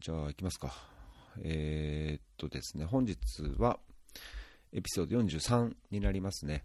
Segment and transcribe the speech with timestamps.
[0.00, 0.72] じゃあ、行きますか。
[1.42, 3.16] えー、っとですね、本日
[3.58, 3.80] は、
[4.72, 6.64] エピソード43になりますね。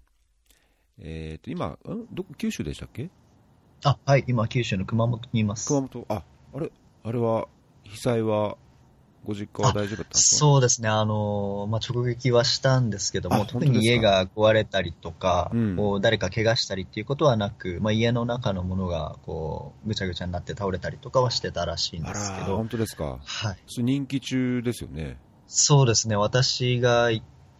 [1.00, 1.80] えー、っと、今、ん？
[2.12, 3.10] どこ、九州でしたっけ？
[3.84, 5.68] あ、はい、今、九州の熊本にいます。
[5.68, 6.24] 熊本、あ、
[6.54, 6.72] あれ、
[7.04, 7.48] あれは、
[7.84, 8.58] 被災は、
[9.26, 10.38] ご実家は大丈夫だったんですか？
[10.38, 15.76] そうですね、あのーまあ、直撃はしたんですけどあも、特に家が壊れたりとか、うん。
[15.78, 22.52] こう誰か怪我したりっていうことはなく、まあ、家の中のものがこうぐちゃぐちゃになって倒れたりとかはしてたらしいんあですけど。
[22.52, 23.20] ら本、当ですか？
[23.24, 25.18] はい、人気中ですよね。
[25.48, 27.10] そうですね、私が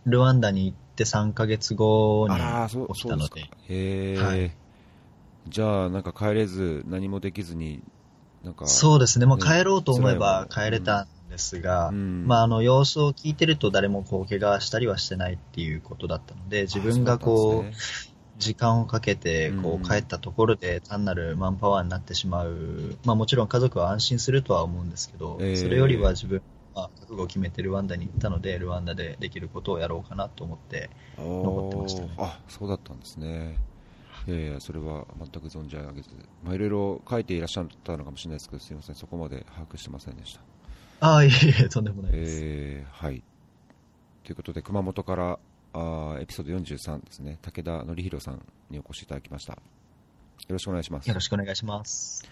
[0.06, 2.36] ルワンダに行って3ヶ月後に
[2.94, 3.42] 起きたので、。
[3.42, 4.56] へえ、はい。
[5.48, 7.84] じゃあ、なんか帰れず、何もできずに、
[8.44, 12.26] なんか、そうですね、まあ、ね帰ろうと思えば帰れたんですが、うん。
[12.28, 17.74] まあ、あの様子を聞いてると誰もこう怪我したりはしてないっていうことだったので、自分があこう、
[18.38, 19.82] 時間をかけてこうん。
[19.82, 25.56] う帰ったところで単なるマンパワーになってしまう、まあ、もちろん家族は安心するとは思うんですけど、ええ。
[25.56, 26.42] それよりは自分
[26.76, 32.14] は覚悟を決めてルワンダに行ったので、ルワンダでできることをやろうかなと思って、残ってましたね。
[32.18, 33.58] あそうだったんですね。
[34.26, 36.10] いやいや、それは全く存じ上げず、
[36.44, 40.42] まあ、いろいろ書いていらっしゃったのかもしれないですけど、すみません、そこまで把握してませんでした。
[41.06, 41.34] ああ、いえい
[41.66, 42.40] え、とんでもないです。
[42.42, 43.22] えーはい。
[44.24, 45.38] ということで、熊本から
[45.74, 49.54] あーエピソード43ですね、武田則弘さんにお越しいただきました。
[49.54, 49.60] よ
[50.48, 51.08] ろしくお願いします。
[51.10, 52.26] よろしくお願いします。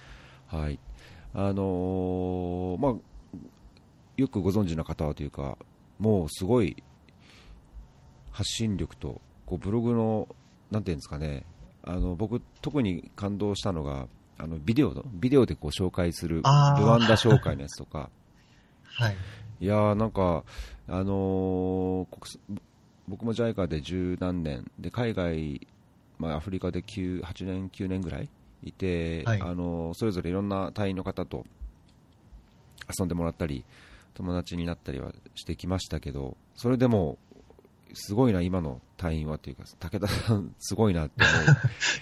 [0.47, 0.79] はい。
[1.33, 2.93] あのーまあ、
[4.15, 5.57] よくご存知の方はというか、
[5.99, 6.81] もうすごい
[8.31, 10.33] 発信力と、こうブログの、
[10.69, 11.45] なんていうんですかね、
[11.83, 18.09] あの僕、特に感動したのが、あのビデオのビデオでこう紹介するルワンダ紹介のやつとか、
[18.93, 19.17] はい。
[19.59, 20.43] いやーなんか、
[20.87, 22.59] あのー
[23.07, 25.67] 僕も JICA で十何年で海外、
[26.17, 28.29] まあ、アフリカで9 8年、9年ぐらい
[28.63, 31.45] いて、はいあのーそれぞれいろんな隊員の方と
[32.97, 33.65] 遊んでもらったり
[34.13, 37.17] 友達になったりはしてきましたけどそれでも
[37.93, 41.33] すごいな、今の隊員はというか武田さん、すごいなって思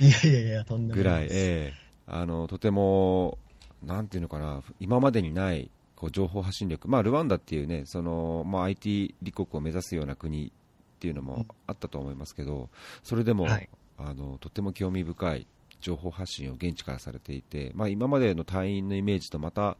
[0.01, 1.27] う いやいやいや、とんでもぐらい。
[1.31, 3.37] ええあのとても、
[3.83, 10.51] なんていうのかな、今までにないこう情報発信力、まあ、ルワンダっていうね、そのまあ、IT 立国を目指すような国っ
[10.99, 12.69] ていうのもあったと思いますけど、
[13.03, 13.69] それでも、はい。
[14.01, 15.47] あのとても興味深い
[15.81, 19.75] 情報発信を現地からされていて、まあ、今までの隊員のイメージとまた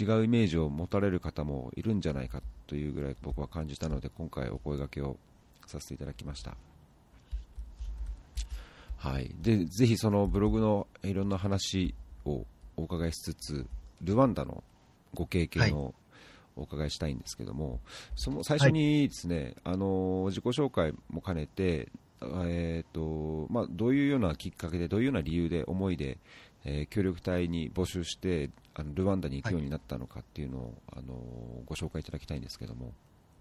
[0.00, 5.18] 違うイメージを持たれる方もいるんじゃないかというぐらい僕は感じたので、今回お声掛けを
[5.66, 6.56] させていただきました。
[8.96, 11.94] はい、でぜひそのブログのいろんな話
[12.24, 12.44] を
[12.76, 13.66] お伺いしつつ、
[14.02, 14.62] ルワンダの
[15.14, 15.94] ご経験を
[16.56, 17.80] お伺いしたいんですけども、
[18.16, 21.88] その最初にですね、あの自己紹介も兼ねて、
[22.22, 26.18] えーとまあ、どういうようなきっかけで、どういうような理由で、思いで、
[26.64, 31.14] えー協力隊に募集してあのルワンダに行くようになったのかっていうのを、あの
[31.64, 32.92] ご紹介いただきたいんですけども。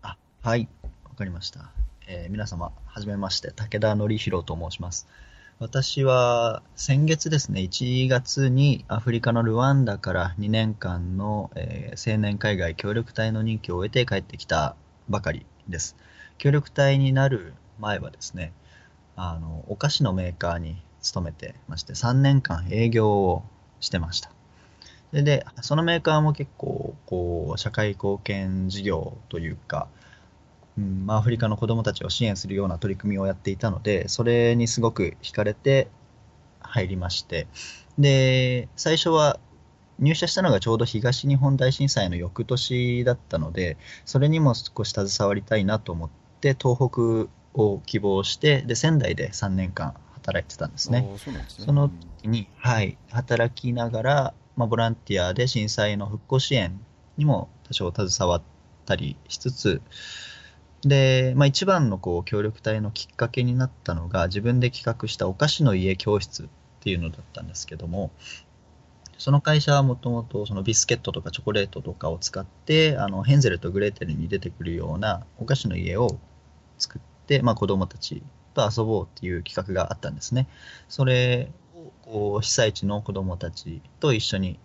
[0.02, 0.68] あ、はい。
[1.04, 1.72] わかりました。
[2.08, 5.08] えー皆様、はじめまして、武田則弘と申します。
[5.60, 14.78] 私は先月ですね、1月にアフリカのルワンダから2年間の、えー青年海外協力隊の任期を終えて帰ってきた
[15.10, 15.98] ばかりです。
[16.38, 18.54] 協力隊になる前はですね、
[19.18, 23.44] あの、お菓子のメーカーに勤めてまして、3年間営業を
[23.82, 24.32] してました。
[25.12, 29.90] で、でそのメーカーも結構、こう、社会貢献事業というか、
[30.80, 35.90] うんまあ、アフリカの子どもたちを支援するような取り組みをやっていたので、それにすごく惹かれて
[36.62, 37.48] 入りまして、
[37.98, 39.40] で、最初は
[40.00, 46.10] 入社したのがちょうど東日本大震災の翌年だったので、それにも少し携わりたいなと思っ
[46.40, 47.30] て、東北
[47.62, 51.06] を希望して、で、仙台で3年間働いてたんですね。
[51.18, 51.92] そすねその
[52.22, 56.80] 時に、はい、働きながら、まあ、ボランティアで震災の復興支援
[57.18, 58.42] にも多少携わっ
[58.86, 59.82] たりしつつ、
[60.82, 66.48] で、まあ、一番のこう協力隊のきっかけになったのが、自分で企画したお菓子の家教室っ
[66.80, 68.12] ていうのだったんですけども、
[69.18, 76.18] その会社はもともとそのビスケットとかチョコレートとかを使って、あのヘンゼルとグレーテルに出てくるようなお菓子の家を
[76.78, 78.24] 作って、まあ、子供たち
[78.54, 80.48] と遊ぼうっていう企画があったんですね。
[80.88, 84.58] それをこう被災地の子どもたちと一緒に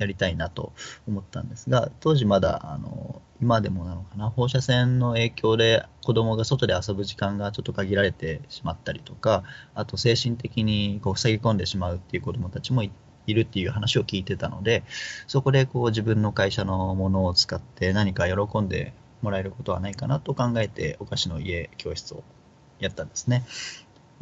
[0.00, 0.72] やりたいなと
[1.06, 9.44] 思ったんですが、当時まだあの今でもなのかな、放射線の影響で子どもが外で遊ぶ時間がちょっと限られてしまったりとか、
[9.74, 12.90] あと精神的にこう塞ぎ込んでしまうっていう子どもたちもい
[13.28, 14.82] るっていう話を聞いてたので、
[15.26, 22.24] そこでこう自分の会社のものを使って何か喜んでもらえることはないかなと考えて、お菓子の家教室を
[22.78, 23.44] やったんですね。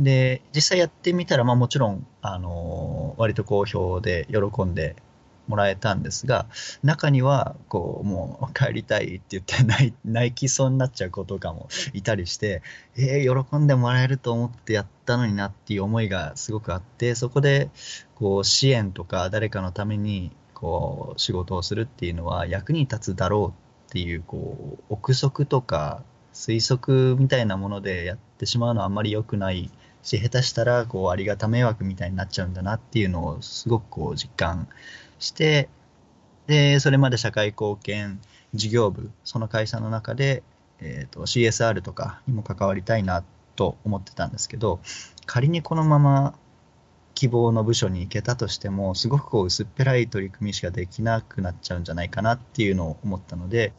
[0.00, 4.96] で、実際やってみたら、まあもちろん、あの割と好評で喜んで
[5.48, 6.46] もらえたんですが、
[6.82, 12.62] 中には、こう、もう帰りたいって言って泣泣きそうになっちゃう子とかもいたりして、
[12.96, 17.70] えー、喜んでもらえると思ってやったのになっていう思いがすごくあって、そこで、
[18.14, 26.02] こう、支援とか誰かのために、こう、仕事をするっていうのは役に立つだろうっていう、こう、憶測とか
[26.34, 29.70] 推測みたいなものでやってしまうのはあんまり良くない
[30.02, 34.68] し、下手したら、こう、ありがた迷惑みたいになっちゃうんだなっていうのをすごくこう、実感
[35.18, 35.68] して、
[36.46, 38.20] で、それまで社会貢献
[38.54, 40.42] 事業部、その会社の中で、
[40.80, 43.24] えっ、と、CSR とかにも関わりたいな
[43.56, 44.80] と思ってたんですけど、
[45.26, 46.34] 仮にこのまま
[47.14, 53.72] 希望の部署に行けたとしても、すごくこう薄っぺらい取り組みしかできなくなっちゃうんじゃないかなっていうのを思ったので、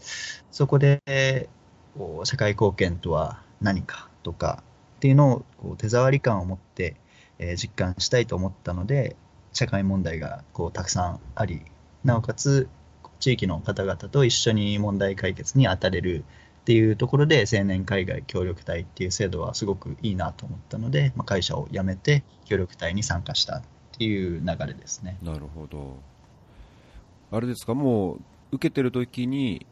[0.52, 1.50] そこで、
[1.98, 4.62] こう社会貢献とは何かとか
[4.98, 6.98] っていうのをこう手触り感を持って、
[7.40, 9.16] えー実感したいと思ったので、
[9.54, 11.62] 社会問題がこうたくさんあり、
[12.04, 12.70] なおかつ
[13.20, 16.24] 地域の方々と一緒に問題解決に当たれる
[16.62, 23.62] っていうところで青年海外協力隊っていう制度はすごくいいなと思ったので、まあ、会社を辞めて協力隊に参加したっ
[23.98, 25.18] ていう流れですね。
[25.22, 25.98] なるほど。
[27.32, 28.20] あれですか、もう
[28.54, 29.66] 受けてる時に、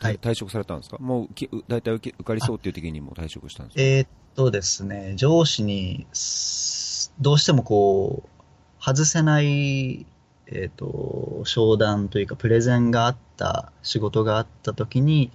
[0.00, 3.82] 退職されたんですか、もうき大体受け受かりそうっていう時にもう退職したんですか？
[3.82, 8.28] えーっとですね、上司にすどうしてもこう、
[8.84, 10.04] 外せない、
[10.46, 15.30] えーっと、商談というかプレゼンがあった、仕事があった時に、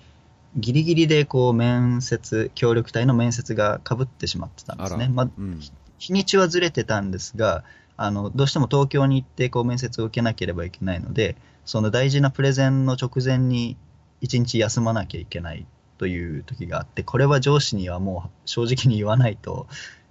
[0.58, 5.08] ギリギリでこう面接、協力隊の面接が被ってしまってたんですね。
[5.08, 5.62] まあ、うん、
[5.98, 7.64] 日にちはずれてたんですが、
[7.96, 13.78] あの、どうしても東京に行ってこう面接を受けなければいけないので、その大事なプレゼンの直前に
[14.20, 15.66] 一日休まなきゃいけない
[15.98, 19.68] という時があって、これは上司にはもう正直に言わないと、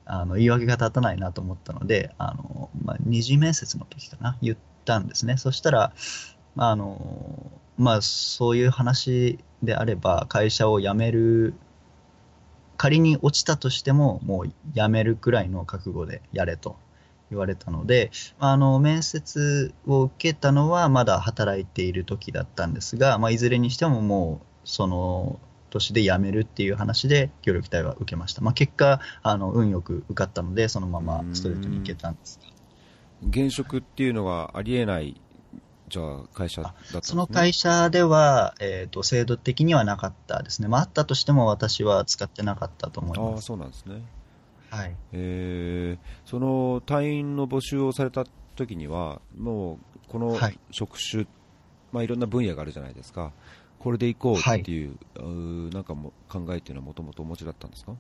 [0.07, 5.37] あの、言い訳が立たないなと思ったので、あの、まあ、二次面接の時かな、言ったんですね。
[5.37, 5.93] そしたら、
[6.57, 11.55] あの、まあ、そういう話であれば、会社を辞める
[12.77, 16.77] 仮に落ちたとしても、もう辞めるくらいの覚悟でやれと
[17.31, 25.39] 言われたので、あの、面接を受けたのはまだ働いている時だったんですが、まあ、いずれにしてももう、その
[25.77, 28.43] 年で辞めるっていう話で協力隊は受けました。
[28.43, 32.47] まあ、結果、あの、運よく受かったので、そのままストレートに行けたんですが。
[33.29, 35.21] 現職っていうのはありえない、
[35.89, 36.69] じゃあ、会社ね？
[37.03, 40.69] その会社では、えっ、と、制度的にはなかったですね。
[40.69, 43.47] まあ、あったとしても私は使ってなかったと思いああ、ます。
[43.47, 44.03] そうなんですね。
[44.71, 44.97] はい。
[45.13, 48.25] えー、その隊員の募集をされた
[48.57, 51.27] 時には、もうこのはい職種、
[51.93, 53.33] まあ、いろんな分野があるじゃないですか、
[53.87, 57.93] これで行こうっていう、うーなんかも考えっていうのはもともとお持ちだったんですか？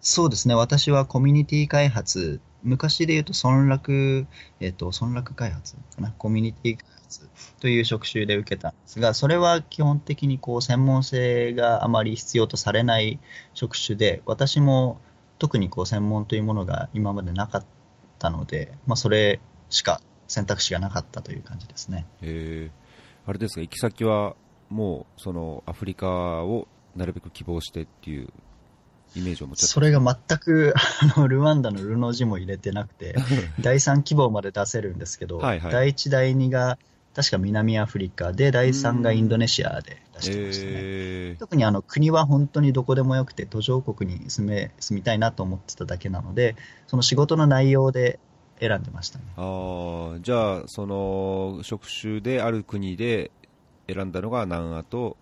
[0.00, 0.56] そうですね。
[0.56, 4.26] 私はコミュニティ開発、昔で言うと村落、
[4.58, 6.10] えっ、と、村落開発かな？
[6.10, 7.28] コミュニティ開発
[7.60, 13.20] という職種で受けたんですが、それは基本的にこう、専門性があまり必要とされない
[13.54, 15.00] 職種で、私も
[15.38, 17.64] 特にこう、専門というものが今までなかっ
[18.18, 19.38] たので、まあ、それ
[19.70, 22.06] しか選択肢がなかったという感じですね。
[22.22, 24.34] えー、あれですか、行き先は
[24.68, 26.08] もうそのアフリカ
[26.44, 28.28] をなるべく希望してっていう
[29.14, 30.74] イメージを持っちそれが全く、
[31.16, 33.14] あの、ルワンダのルの字も入れてなくて、
[33.60, 36.78] 第3希望まで出せるんですけど、はいはい第1、第2が
[37.14, 40.70] 確か南アフリカで、第3がインドネシアで出してましたね。
[40.74, 46.56] えー特にあの国は本当にどこでもよくて、途上国に住め住みたいなと思ってただけなので、
[46.86, 48.18] その仕事の内容で
[48.58, 49.24] 選んでましたね。
[49.36, 53.30] あーじゃあ、その職種である国で
[53.88, 55.16] 選んだのが南アと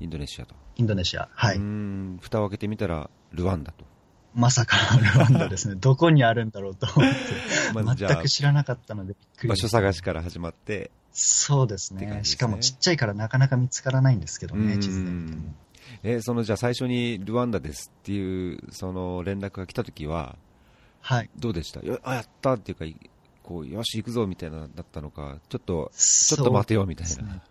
[0.00, 1.28] インドネシアと、インドネシア。
[1.34, 1.62] はいうー。
[1.62, 3.84] ん蓋を開けてみたらルワンダと、
[4.34, 5.74] まさかのルワンダですね。
[5.80, 15.42] どこにあるんだろうと思って、まあじゃあ全く知らなかったのでびっくり場所でした探しから始まって、そうですねって感じですねしかもちっちゃいからなかなか見つからないんですけどね、うん地図で見ても。
[16.04, 20.36] えそのじゃあ最初にルワンダですっていうその連絡が来たときは、
[21.00, 21.30] はい。
[21.38, 21.80] どうでした？
[21.80, 22.96] よあやったっていうか、い
[23.42, 27.22] こうよし、行くぞみたいなだったのか、ちょっと、ちちょっと待てよみたいな。
[27.34, 27.42] ね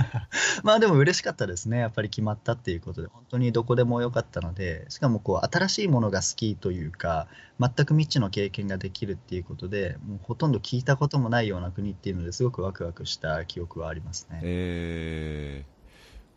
[0.62, 1.78] まあでも嬉しかったですね。
[1.78, 7.26] やっぱり決まったっていうことで、本当にどこでもよかったので、しかもこう新しいものが好きというか、
[7.58, 14.40] 全く未知の経験ができるっていうことで、もうほとんど聞いたこともないような国っていうのですごくワクワクした記憶はありますね。
[14.42, 15.64] え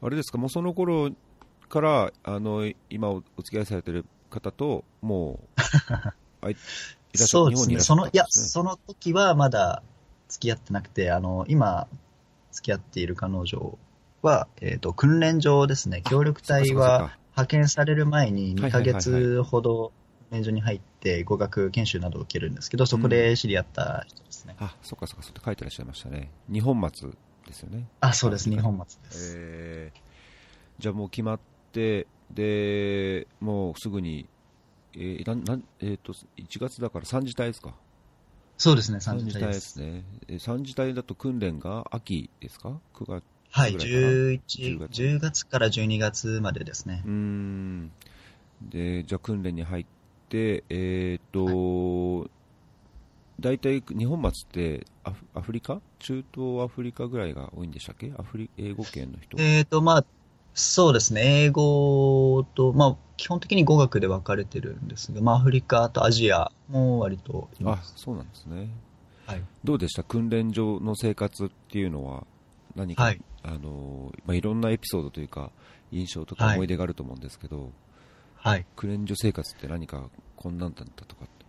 [0.01, 1.11] ー、あれですか、もうその頃
[1.69, 5.61] から、あの今おお付き合いされてる方と、もう、
[6.41, 6.49] あ
[7.13, 7.79] いいらっしゃそうですね。
[7.79, 8.25] その、いや。
[8.29, 9.83] その時はまだ
[10.29, 11.87] 付き合ってなくて、あの、今、
[12.51, 13.77] 付き合っている彼女
[14.21, 16.01] は、えっ、と、訓練場ですね。
[16.01, 19.91] 協力隊はか派遣される前に2ヶ月ほど
[20.31, 24.55] 練所に入って語学研修などを受けるんですけど、そこで知り合った人ですね。
[24.59, 26.31] あ、そっかそっか、そうって書いてらっしゃいましたね。
[26.51, 27.15] 日本松
[27.47, 27.87] ですよね。
[27.99, 29.35] あ、そうです、日本松です。
[29.37, 30.13] えー
[30.79, 31.39] じゃあもう決まっ
[31.71, 34.27] て、で、もうすぐに、
[34.95, 37.73] えーなんなんえー、と1月だから3次隊ですか、
[38.57, 39.71] そうですね、3 3次隊で時隊です。
[39.73, 39.79] す。
[39.79, 45.01] ね、えー3次隊だと訓練が秋ですか、9月はい、ぐらいかな？11 10月。
[45.03, 47.03] 10月から12月までですね。
[47.05, 47.07] う。
[47.07, 47.91] ーん。
[48.61, 49.85] でじゃあ訓練に入っ
[50.29, 52.29] て、えっ、と、
[53.39, 55.81] 大体日本松ってアフアフリカ？
[55.99, 58.11] 中東アフリカぐらいが多いんでしたっけ？
[58.17, 59.37] アフリ英語圏の人。
[59.39, 60.05] えーと、まあ、
[60.53, 67.93] そうですね、英語と、まあ、基本的に語学で分かれてるんですが、まあ、アフリカとアジアも割といまあす。
[67.97, 68.69] そうなんですね。
[69.25, 69.41] はい。
[69.63, 70.03] どうでした？
[70.03, 72.27] 訓練場の生活っていうのは
[72.75, 75.51] 何か、はいあのまあ、いろんなエピソードというか
[75.91, 77.71] 印象とかはい思い出があると思うんですけど、
[78.35, 78.65] はい。
[78.75, 81.42] 訓練所生活って何かこんなんだったとかって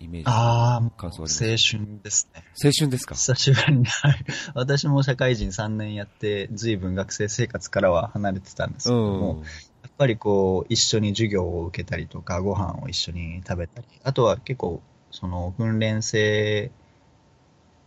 [0.00, 2.44] イメージああ、感想あ青ります春ですね。
[2.64, 3.14] 青春ですか？
[3.14, 4.24] 久しぶりに、はい。
[4.54, 9.42] 私も社会人3年やって、随分学生生活からは離れてたんですけども、うん
[9.82, 16.70] やっぱりこう、一緒に授業を受けたりとか、ご飯を一緒に食べたり、あとは結構、その訓練生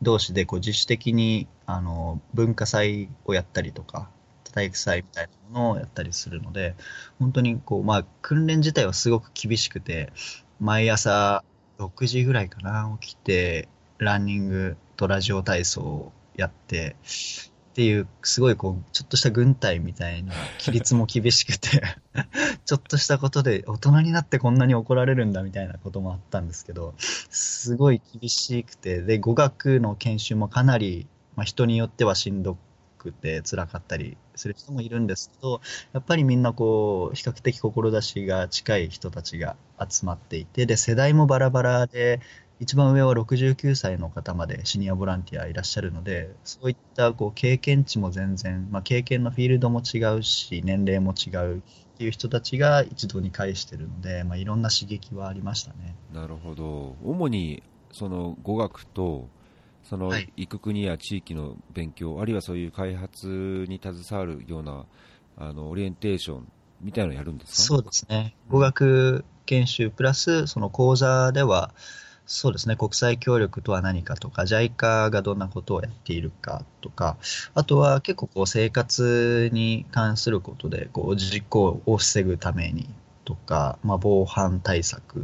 [0.03, 4.09] 同士でこう自主的にあの文化祭をやったりとか、
[4.53, 6.75] 体育祭みたいなものをやったりするので、
[7.19, 10.11] 本当にこう、まあ、訓練自体はすごく厳しくて、
[10.59, 11.43] 毎朝
[11.87, 16.95] 6時ぐらいかな、起きて、ランニングとラジオ体操をやって、
[17.73, 21.81] っていう、すごいこう、ちょっとした軍隊みたいな、規律も厳しくて、
[22.65, 32.59] ちょっとしたことで大人になってこんなに怒られるんだみたいなこともあったんですけど、すごい厳しくて、で、語学の研修もかなり、まあ、人によってはしんどく
[33.11, 42.21] て辛かったりする人もいるんですけど、やっぱりみんなこう、比較的志が近い人たちが集まっていて、で、世代もバラバラで、
[42.59, 51.61] 一番上は69歳の方までシニアボランティアいらっしゃるので、そういったこう経験値も全然、まあ、経験のフィールドも違うし、年齢も違うっ
[51.97, 55.95] ていう人たちが一堂に会してるので、まあ、いろんな刺激はありましたね。
[56.13, 59.27] なるほど主にその語学と
[59.83, 64.85] そのはい行く国や地域の勉強、あるいはそういう開発に携わるような
[65.37, 66.47] あのオリエンテーション
[66.81, 67.63] みたいなのをやるんですか？
[67.63, 68.35] そうですね。
[68.49, 71.73] 語学研修プラス、その講座では、
[72.25, 77.17] そうですね、国際協力とは何かとか、JICA がどんなことをやっているかとか、
[77.53, 82.87] あとは結構こう生活に関することで、こう事故を防ぐために
[83.25, 85.23] とか、まあ、防犯対策っ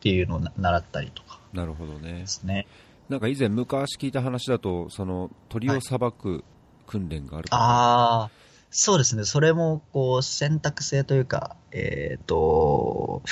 [0.00, 2.66] ていうのをな習ったりとかなるほどねですね。
[3.08, 6.44] なんか以前昔聞いた話だとその鳥をさばく
[6.86, 8.30] 訓練があるとか、ああ、
[8.70, 9.24] そうですね。
[9.24, 13.22] それも、こう、選択制というか、えっ、と、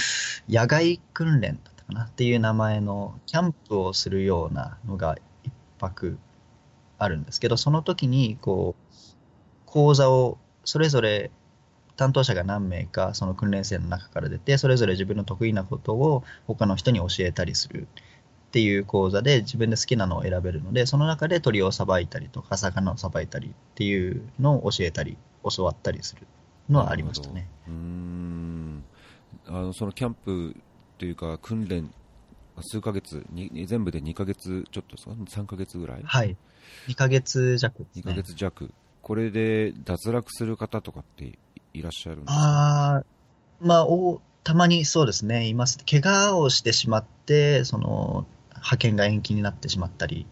[0.49, 6.19] 野外訓練だったかなっていう名前の、キャンプをするようなのが一泊
[6.99, 8.97] あるんですけど、その時に、こう、
[9.67, 11.31] 講座を、それぞれ
[11.97, 17.87] 担当者が何名か、その訓練生の中から出て、それぞれ自分の得意なことを他の人に教えたりする。
[18.55, 25.17] っていう講座で自分で好きなのを選べるので、その中で鳥をさばいたりとか、魚をさばいたりっていうのを教えたり、
[25.57, 26.29] 教わったりする
[26.71, 27.49] のはありましたね。
[27.67, 28.85] うーん
[29.49, 30.55] あのそのキャンプ
[30.99, 31.93] というか訓練
[32.61, 36.37] 数ヶ月に全部で2ヶ月ちょっとですか？3ヶ月ぐらい、はい。
[36.87, 38.15] 2ヶ月弱です2ね。
[38.15, 38.71] ヶ月弱
[39.03, 41.37] これで脱落する方とかって
[41.73, 42.35] いらっしゃるんですか？
[42.41, 43.05] ああ、
[43.61, 45.79] まあ、お、たまにそうですね、います。
[45.91, 48.27] 怪我をしてしまって、その、
[48.65, 50.27] 派遣が延期になってしまったり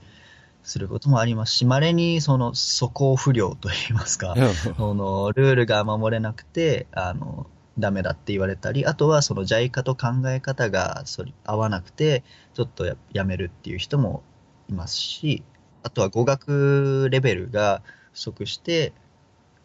[0.63, 4.35] することもありますし、稀にその、素行不良といいますか、
[4.77, 7.47] そのルールが守れなくて、あの、
[7.79, 12.23] ダメだって言われたり、あとはその JICA と考え方がそれ合わなくて、
[12.55, 14.23] ちょっとややめるっていう人も
[14.69, 15.43] いますし、
[15.83, 18.93] あとは語学レベルが不足して、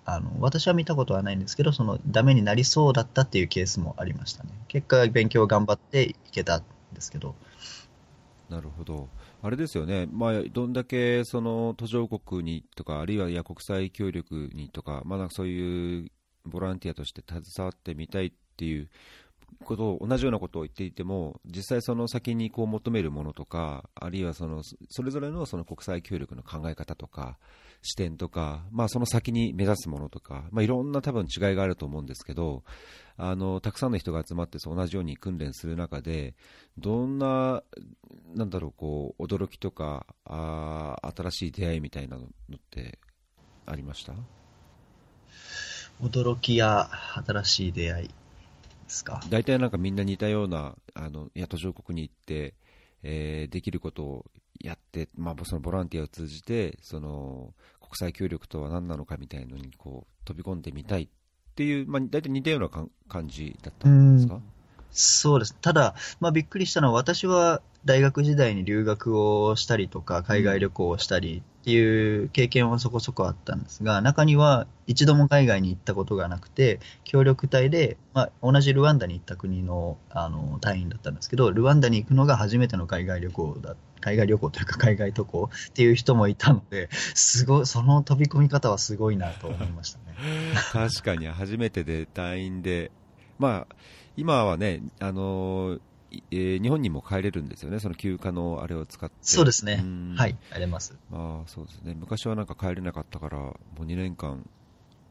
[0.05, 4.49] あの、私は見たことはないんですけど、そのダメになりそうだったっていうケースもありましたね。
[4.69, 7.35] 結果、勉強頑張っていけたんですけど。
[8.49, 9.09] なるほど、
[9.41, 16.11] あれですよね、まあ、どんだけその途上国にとか、あるいはいや国際協力にとか、まあ、そういう
[16.45, 18.89] ボランティアとして携わってみたいっていう
[19.63, 27.37] ことを、同じようなことを言っていても、実際その先にこう求めるものとか、あるいはそのそれぞれのその国際協力の考え方とか、
[27.87, 32.63] 視点とか、まあ、その先に目指すものとか、まあ、いろんな多分違いがあると思うんですけど、
[33.17, 36.35] あのたくさんの人が集まってそう同じように訓練する中で、
[36.77, 37.63] どんな、
[38.35, 42.27] なんだろう、こう驚きとかあー、新しい出会いみたいなのっ
[42.69, 42.99] て
[43.65, 44.13] ありました？
[46.01, 46.89] 驚きや
[47.25, 48.07] 新しい出会い。
[48.07, 48.13] で
[48.87, 49.21] すか？
[49.29, 52.53] 大体なんかみんな似たような、あの、いや、途上国に行って、
[53.03, 54.25] えー、できることを
[54.59, 57.53] やって、まあ、そのボランティアを通じて、その、
[57.89, 61.07] 国際協力とは何なのかみたいのに、こう、飛び込んでみたいっ
[61.55, 64.41] ていう、まあ、大体似たような感じだったんですか？
[64.91, 65.55] そうです。
[65.61, 90.15] ただ、まあ、びっくりしたのは、私は大学時代に留学をしたりとか、海外旅行をしたりっていう経験はそこそこあったんですが、中には一度も海外に行ったことがなくて、協力隊で、まあ、同じルワンダに行った国のあの隊員だったんですけど、ルワンダに行くのが初めての海外旅行だ海外旅行というか海外渡航っていう人もいたので、すごい、その飛び込み方はすごいなと思いましたね。
[90.71, 92.91] 確かに初めてで隊員で、
[93.39, 93.75] まあ、
[94.15, 95.79] 今はね、あの
[96.11, 99.15] えー、日本にも帰れるんですよね、その休暇のあれを使って。
[99.21, 99.83] そうですね、
[100.15, 100.97] はい、帰れます。
[101.09, 104.47] まあ、そうですね、昔はなんか帰れなかったから、もう2年間、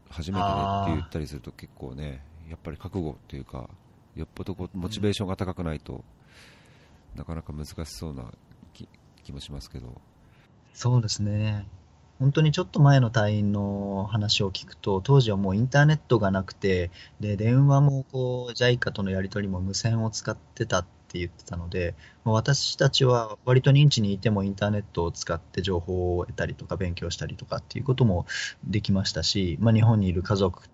[0.09, 3.69] 初めてって言ったりすると、結構ね、やっぱり覚悟っていうか、
[4.15, 6.05] よっぽどこうモチベーションが高くないと、
[7.15, 8.33] なかなか難しそうな
[8.73, 8.89] 気
[9.25, 10.01] 気もしますけど。
[10.73, 11.67] そうですね。
[12.19, 21.95] 本当にちょっと前の隊員の話を聞くと、当時はもうインターネットがなくて、で電話もこう JICA とのやり取りも無線を使ってたって言ってたので、
[22.25, 28.27] もう私たちは割と認知にいてもインターネットを使って情報を得たりとか勉強したりとかっていうことも
[28.65, 30.69] できましたし、まあ、日本にいる家族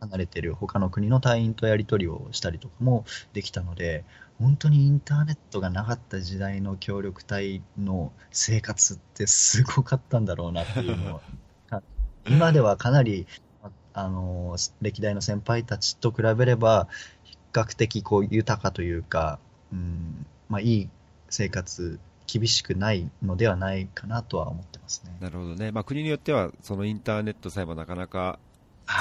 [0.00, 4.04] 離れてる他の国の隊員とやり取りをしたりとかもできたので、
[4.38, 11.20] 本当にインターネットがなかった時代の協力隊の生活ってすごかったんだろうなっていうのを、
[12.28, 13.26] 今ではかなり、
[13.94, 16.88] あの、歴代の先輩たちと比べれば、
[17.24, 19.38] 比較的こう豊かというか、
[19.72, 20.88] うん、まあいい
[21.30, 25.16] 生活、厳しくないのではないかなとは思ってますね。
[25.20, 25.72] なるほどね。
[25.72, 28.38] まあ国によっては、そのインターネットさえもなかなか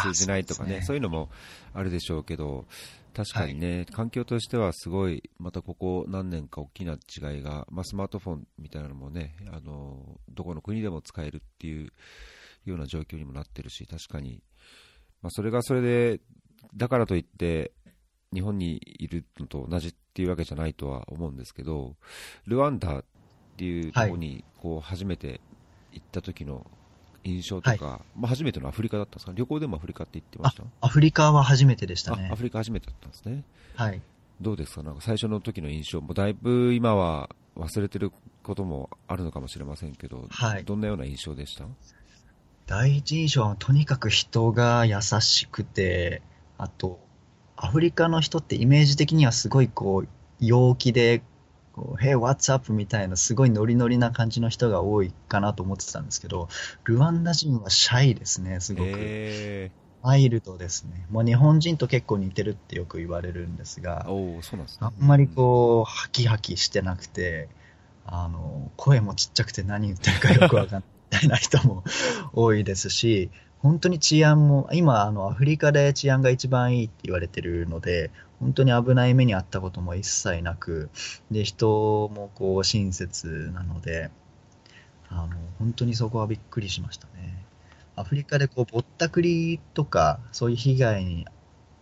[0.03, 0.85] 通じないとかね、そうね。
[0.85, 1.29] そういうのも
[1.73, 2.65] あるでしょうけど、
[3.13, 11.93] 確かにね、はい、環境としてはすごい、またここ何年か大きな違いが、まあ、スマートフォンみたいなのもね、あのどこの国でも使えるっていう
[12.65, 14.43] ような状況にもなってるし、確かに、
[15.21, 16.19] まあ、それがそれで、
[16.75, 17.71] だからといって、
[18.33, 21.95] 日本にいるのと同じっていうわけじゃないとは思うんですけど、
[22.45, 23.05] ルワンダっ
[23.55, 25.39] ていうところにこう初めて
[25.93, 26.69] 行った時の
[27.25, 29.33] 印象とか、はい、まあ、初めてのアフリカだったんですか？
[29.35, 30.63] 旅行でもアフリカって言ってました？
[30.81, 32.29] アフリカは初めてでしたね。
[32.31, 33.43] アフリカ初めてだったんですね。
[33.75, 34.01] はい。
[34.39, 34.83] どうですか？
[34.83, 38.11] なんか最初の時の印象、もだいぶ今は忘れてる
[38.43, 41.65] こともあるのかもしれませんけど、はい、どんなような印象でした？
[42.67, 46.21] 第一印象はとにかく人が優しくて、
[46.57, 46.99] あと、
[47.55, 50.07] アフリカの人ってイメージ的にはすごいこう、
[50.39, 51.21] 陽気で
[51.75, 52.71] こう、Hey, what's up?
[52.71, 56.47] みたいな、すごいノリノリな感じの人が多いかなと思ってたんですけど、
[56.85, 58.89] ルワンダ人はシャイですね、すごく。
[58.93, 59.71] え
[60.17, 61.05] イルドですね。
[61.09, 67.49] もう日本人と結構似てるってよく言われるんですが、おそうなんです、ね、あんまりこう、ハキハキしてなくて、
[68.05, 71.83] あの、声もちっちゃくて何言ってるかよくわかんないな人も
[72.33, 73.31] 多いですし、
[73.65, 80.91] 本当に治安も、今、あの、アフリカで治安が一番いいって言われてるので、本当に危ない目にあったことも一切なく、
[81.31, 81.67] で、人
[82.13, 84.11] もこう、親切なので、
[85.09, 87.43] あの、本当にそこはびっくりしましたね。
[87.95, 91.25] アフリカでこう、ぼったくりとか、そういう被害に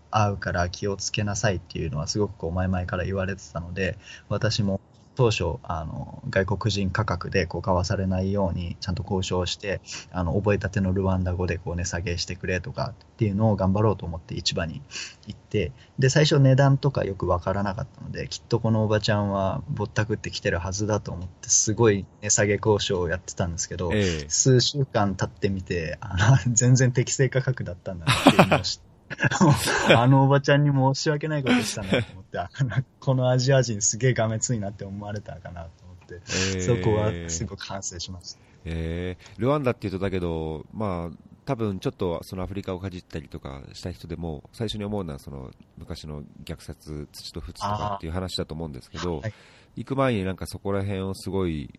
[0.10, 3.98] 遭うから気をつけなさいっていうのはすごくこう前々から言われてたので、
[4.30, 4.80] 私も
[5.16, 14.82] 当初あの外国人価格でこう買わされないようにちゃんと交渉してあの覚えたてのルワンダ語でこう値下げしてくれとかっていうのを頑張ろうと思って市場に
[15.28, 28.93] 行ってで最初値段とかよく分からなかったのできっとこのおばちゃんはぼったくってきてるはずだと思ってすごい値下げ交渉をやってたんですけど、ええ、数週間経ってみてあの全然適正価格だったんだなっていうのを知って。
[29.96, 32.40] あのおばちゃんに申し訳ないことしたなと思って、
[33.00, 38.40] このアジア人すげえがめついなって思われたかなと思って、えー、そこはすごく反省しました。
[38.66, 49.34] えー、ルワンダっていうとだけど、まあ、多分ちょっとそのアフリカをかじったりとかした人でも最初に思うのはその昔の虐殺、土と仏とかっていう話だと思うんですけど、はい、
[49.76, 51.70] 行く前になんかそこら辺をすごい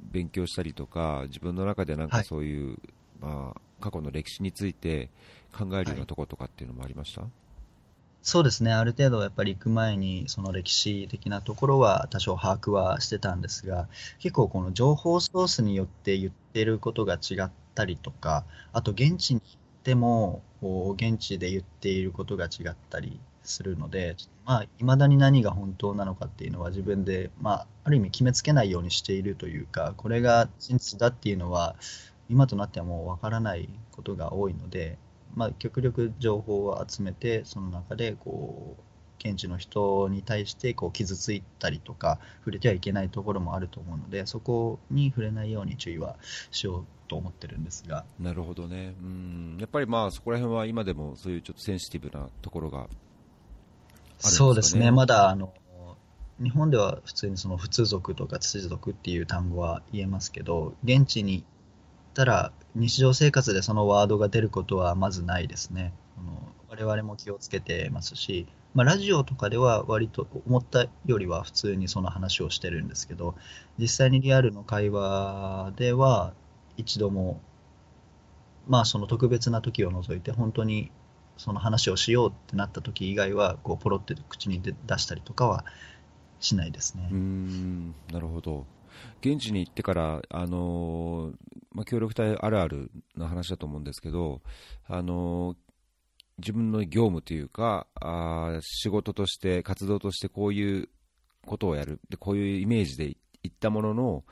[0.00, 2.78] 勉強したりとか自分の中でなんかそういう、はい、
[3.20, 5.10] まあ、過去の歴史について
[5.52, 7.30] 考えるようなとことかっていうのもありました、はい、
[8.22, 13.88] そうですね、ある程度やっぱり行く前にその歴史的なところは多少把握はしてたんですが、
[14.18, 20.42] 結構この情報ソースによって言ってることが違ったりとか、あと現地に行っても、
[20.96, 31.74] 現地で言っていることが違ったりするので、まあ、未だに何が本当なのかっていうのは自分で、まあ、ある意味決めつけないようにしているというか、これが真実だっていうのは、
[32.28, 34.96] 今となってはもうわからないことが多いので、
[35.34, 38.82] まあ、極力情報を集めて、その中でこう
[39.28, 46.16] 現地の人に対してこう傷ついたりとか、触れてはいけないところもあると思うので、そこに触れないように注意は
[46.50, 48.04] しようと思ってるんですが。
[48.18, 48.94] なるほどね。
[49.00, 49.56] うん。
[49.60, 52.96] やっぱりまあそこら辺は今でもそういうちょっとセンシティブなところがあるんで
[54.18, 54.34] すかね。
[54.34, 54.90] そうですね。
[54.90, 55.52] まだあの、
[56.42, 61.44] 日本では普通にその普通族とか土族っていう単語は言えますけど、現地に行
[62.12, 65.92] ったら日常生活でそのワードが出ることはまずないですね。
[66.18, 66.32] あの
[66.68, 73.34] 我々も気をつけてますし、まあ、ラジオとかでは割と思ったよりは普通にその話をしてるんですけど、
[73.78, 76.34] 実際にリアルの会話では
[76.76, 77.40] 一度も、
[78.68, 80.90] まあその特別な時を除いて本当に
[81.36, 85.64] その話をしようってなった時以外はこうポロって口に出したりとかは
[86.40, 87.08] しないですね。
[87.10, 88.64] うんなるほど
[89.20, 91.32] 現地に行ってから、あの
[91.72, 94.42] まあ、協力隊あるあるの話だと思うんですけど、
[94.86, 95.56] あの
[96.38, 100.88] 自分の業務というかあ、仕事として、活動としてこういう
[101.46, 104.24] ことをやる、でこういうイメージで行ったものの、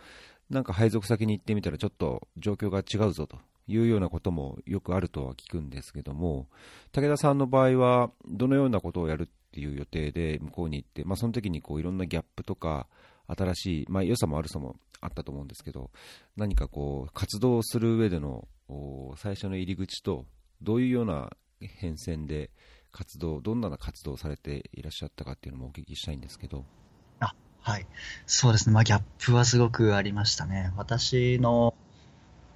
[0.48, 6.48] なんか配属先に行ってみたら、ちょっと状況が違うぞというようなこともよくあるとは聞くんですけども、
[6.92, 12.88] 武田さんの場合は、どのようなことをやるっていう予定で向こうに行って、まあ、その時にこういろんなギャップとか、
[13.36, 15.90] 新しい、まあ、良さも悪さもあったと思うんですけど、
[16.36, 18.48] 何かこう活動する上での
[19.16, 20.26] 最初の入り口と、
[20.62, 22.50] どういうような変遷で
[22.92, 26.64] 活動、どんな活動をされていらっしゃったかっていうのもお聞きしたいんですけど。
[27.20, 27.86] あはい、
[28.26, 30.72] そうですね、まあ、ギャップはすごくありましたね。
[30.76, 31.74] 私の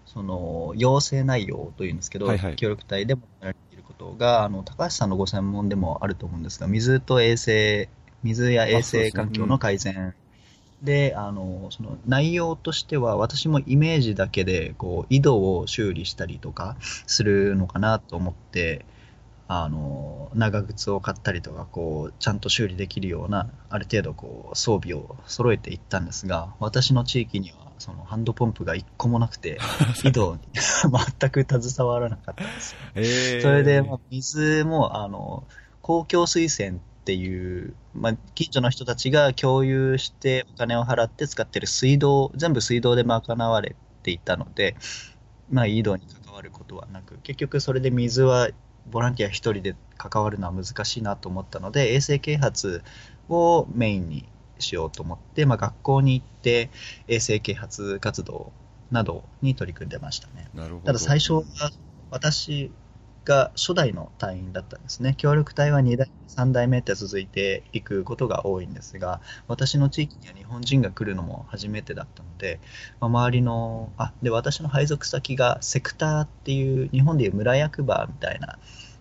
[0.07, 7.89] その要請内容というんですけど、はいはい、協力隊でもやられていることがあの、高橋さんのご専門でもあると思うんですが、水と衛生、
[8.23, 10.15] 水や衛生環境の改善
[10.85, 18.85] で、あの、その内容としては、私もイメージだけで、こう、井戸を修理したりとかするのかなと思って、
[19.49, 29.59] あの、長靴を買ったりとか、こう、ちゃんと修理できるような、ある程度、こう、装備を揃えていったんですが、私の地域には、そのハンドポンプが一個もなくて、
[30.05, 30.41] 井戸に
[31.19, 32.79] 全く携わらなかったんですよ。
[32.95, 35.45] えー、それで、まあ、水も、あの、
[35.81, 44.75] 公共水栓っていう、まあ、近所の人たちが共有してお金を払って使ってる水道、全部水道で賄われていたので、
[45.51, 48.49] まあ、井戸に関わることはなく、結局それで水は
[48.91, 52.83] ボランティア1人で関わるのは難しいなと思ったので、衛生啓発
[53.29, 54.27] をメインに
[54.59, 56.71] しようと思って、まあ、学校に行って
[57.07, 58.51] 衛生啓発活動
[58.91, 60.49] などに取り組んでましたね。
[60.85, 61.43] ただ最初は
[62.11, 62.71] 私
[63.25, 65.15] が初代の隊員だったんですね。
[65.17, 72.61] 協力隊は2代目、3代目って続いていくことが多いんですが、私の地域には日本人が来るのも初めてだったので、
[73.01, 78.59] まあ、周りの、あ、で、私の配属先がセクターっていう、日本でいう村役場みたいな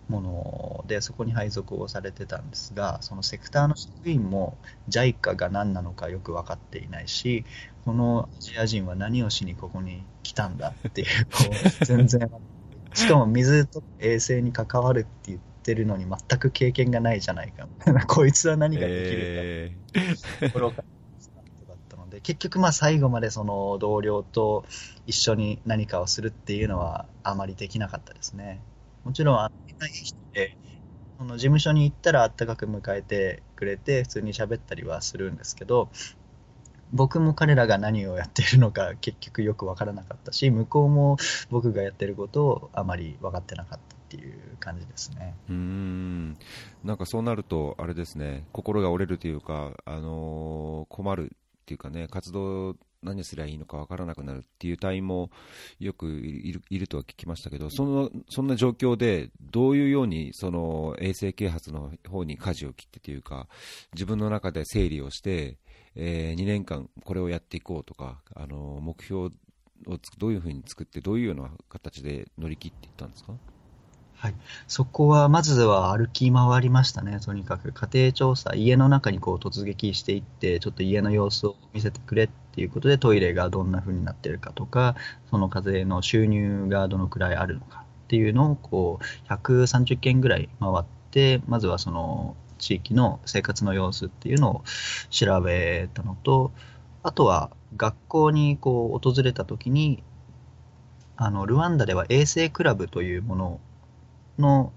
[0.08, 4.56] もので、そこに配属をされてたんですが、そのセクターの職員も
[4.88, 7.44] JICA が何なのかよく分かっていないし、
[7.84, 11.44] このアジア人は何をしにここに来たんだっていう、こ
[11.80, 12.30] う全然
[12.94, 17.68] しかも水と衛生に関わるって言ってるのに全く経験がないじゃないか。
[18.06, 19.20] こいつは何ができるか。
[19.20, 20.82] えー、ところがだ
[21.74, 24.64] ったので、結局まあ最後までその同僚と
[25.06, 28.60] 一緒に何かをするっていうのはあまりできなかったですね。
[29.04, 30.56] もちろん、あの、い人で、
[31.18, 35.90] その事務所に行ったらあったかく迎えてくれて、普通に喋ったりはするんですけど、
[36.94, 41.16] 僕も彼らが何をやっているのか結局よく分からなかったし向こうも
[41.50, 45.34] 僕がやっていることをあまり分かってなかったっていう感じですね。
[45.50, 46.36] うん。
[46.84, 48.44] なんかそうなるとあれですね。
[48.52, 51.32] 心が折れるというか、あのー、困る
[51.64, 55.30] っていうかね活動何すりゃいいのか分からなくなるっていう隊員も
[55.78, 63.46] よくいるいるとは聞きましたけどそのそんな状況でどういうようにその衛生啓発の方に舵を切ってというか
[63.92, 65.56] 自分の中で整理をして
[65.96, 69.30] えー、2年間これをやっていこうとか、あの目標を
[70.18, 73.32] どういうふうに作って、どういうような形で乗り切っていったんですか？
[74.16, 74.34] はい、
[74.68, 77.72] そこはまずは歩き回りましたね、とにかく。
[77.72, 84.96] 家庭調査、家の中にこう突撃していって、ちょっと家の様子を見せてくれっていうことで、トイレがどんな風になってるかとか、
[85.30, 94.64] その家庭の収入がどのくらいあるのかっていうのをこう130件ぐらい回って、まずはその地域の生活の様子っていうのを
[95.10, 96.50] 調べたのと、
[97.02, 100.02] あとは学校にこう訪れた時に、
[101.16, 103.60] あの、ルワンダでは衛生クラブというもの
[104.38, 104.72] の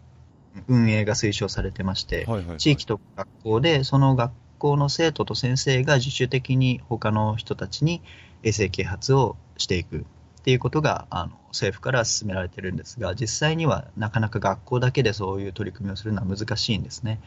[0.68, 8.02] 運営が推奨されてまして、はいはいはい、地域と学校でその学校の生徒と先生が自主的に他の人たちに
[8.44, 10.06] 衛生啓発をしていく
[10.48, 17.20] っていうことがあの政府から進められてるんですが、実際にはなかなか学校だけでそういう取り組みをするのは難しいんですね。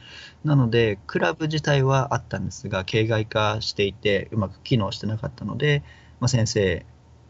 [0.42, 5.82] なので、クラブ自体はあったんですが、形骸化していて、うまく機能してなかったので、
[6.18, 6.86] まあ、先生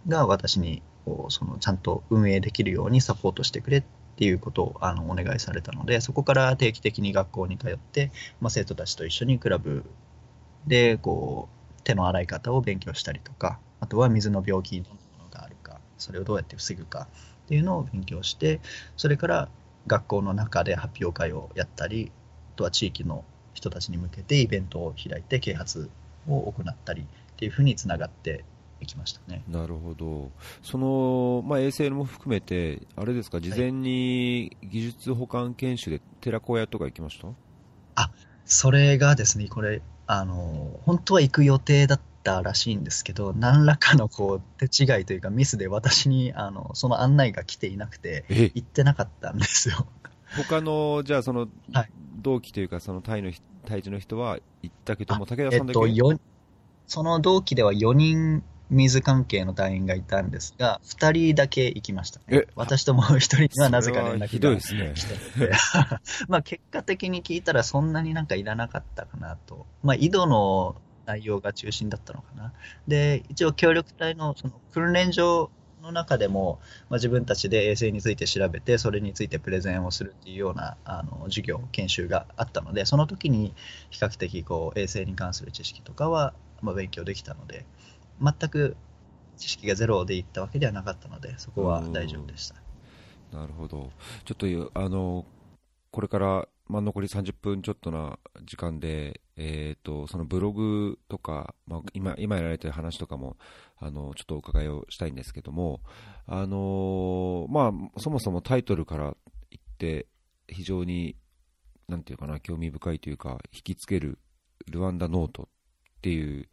[0.07, 3.83] が私にこうそのちゃんと運営できるようにサポートしてくれっ
[4.15, 9.85] ていうことをあのお願いされたので、そこから定期的に学校に通って、まあ、生徒たちと一緒にクラブ
[10.69, 14.85] でこう手の洗い方を勉強したりとか、あとは水の病気
[16.01, 17.09] それをどうやって防ぐか
[17.45, 18.61] っていうのを勉強して、
[18.97, 19.49] それから
[19.87, 22.11] 学校の中で発表会をやったり、
[22.55, 25.91] あとは地域の人たちに向けてイベントを開いて啓発
[26.29, 27.05] を行ったりっ
[27.37, 28.45] ていうふうにつながって
[28.81, 29.43] いきましたね。
[29.49, 30.31] なるほど、
[30.63, 37.37] その、まあ、衛星も含めて、あれですか、事前に技術保管研修で寺子屋とか行きました、はい、
[37.97, 38.11] あ
[38.45, 49.87] それがですね、これ、あの本当は行く予定だったらしいんですけど、何らかのこう手違いというか、ミスで私にあのその案内が来ていなくて、行ってなかったんですよ。
[50.37, 51.49] 他のじゃあ、その、
[52.23, 53.33] 同期というか、そのタイの
[53.67, 56.21] タイの人は行ったけども、武田さんだけ、えっと、
[56.87, 62.47] その同期では4人水関係の隊員がいたんですが、2人だけ行きましたね。
[62.55, 64.95] 私ともう1人にはなぜか連絡がひどいですね。
[66.29, 69.67] まあ結果的に聞いたらそんなになんかいらなかったかなと。
[69.83, 72.53] まあ井戸の内容が中心だったのかな。
[72.87, 75.51] で、一応協力隊のその訓練場
[75.83, 76.59] の中でも、
[76.89, 83.55] まあ、自分たちで衛星について調べて、それについてプレゼンをするっていうようなあの授業、研修があったので、その時に
[83.91, 87.65] 比較的こう衛星に関する知識とかは、まあ、勉強できたので、
[88.21, 88.77] 全く
[89.37, 92.57] 知識がゼロでいったわけではなかったので、そこは大丈夫でした。
[93.33, 93.91] なるほど。
[94.25, 95.25] ちょっと、あの、
[95.91, 103.37] これから、まあ、残り30分ちょっとな時間で、え、ー、と、そのブログとか、まあ、今、今やられてる話とかも、
[103.77, 105.81] あの、ちょっとお伺いをしたいんですけども、
[106.27, 109.17] あのまあ、そもそもタイトルから
[109.51, 110.07] 言って、
[110.47, 111.17] 非常に、
[111.89, 114.19] なんていうかな、興味深いというか、引きつける
[114.69, 115.47] ルワンダノートっ
[116.03, 116.49] ていう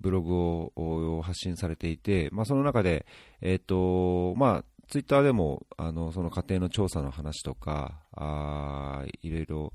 [0.00, 3.06] ブログを発信されていて、まあ、その中で、
[3.40, 9.72] えっ、ー、と、まあ、ツイッターでも、あの、その家庭の調査の話とか、あいろいろ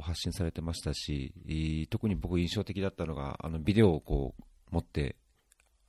[0.00, 5.16] 発信されてましたし、特に僕印象的だったのが、あの、ビデオをこう、持って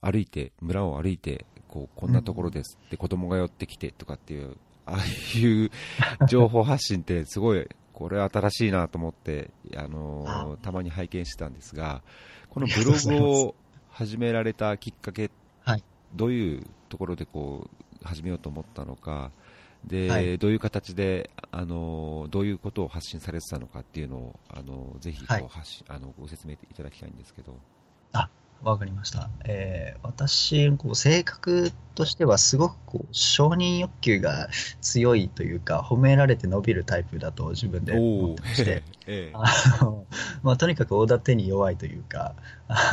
[0.02, 5.72] 歩いて、村を歩いて、こう、こんなところですって子供が寄ってきてとかっていう、ああいう
[6.28, 12.04] 情報発信ってすごい、これ新しいなと思って、あのたまに拝見してたんですが、
[12.50, 13.56] このブログを
[13.90, 19.32] 始められたきっかけ、はい、どういうところでこう始めようと思ったのか、
[19.86, 25.50] で、はい、どういう形で、あのどういうことを発信されてたのかっていうのを、あのぜひこう、はい、
[25.88, 27.58] あのご説明いただきたいんですけど。
[28.14, 28.30] あ
[28.64, 29.30] わかりました。
[29.44, 34.50] えー、私、こう性格としてはすごくこう承認欲求が
[34.82, 39.32] 強いというか、褒められて伸びるタイプだと自分で思ってまして、 ええ。
[39.34, 39.46] あ
[39.84, 40.06] の
[40.42, 42.36] まあ、とにかくおだてに弱いというか、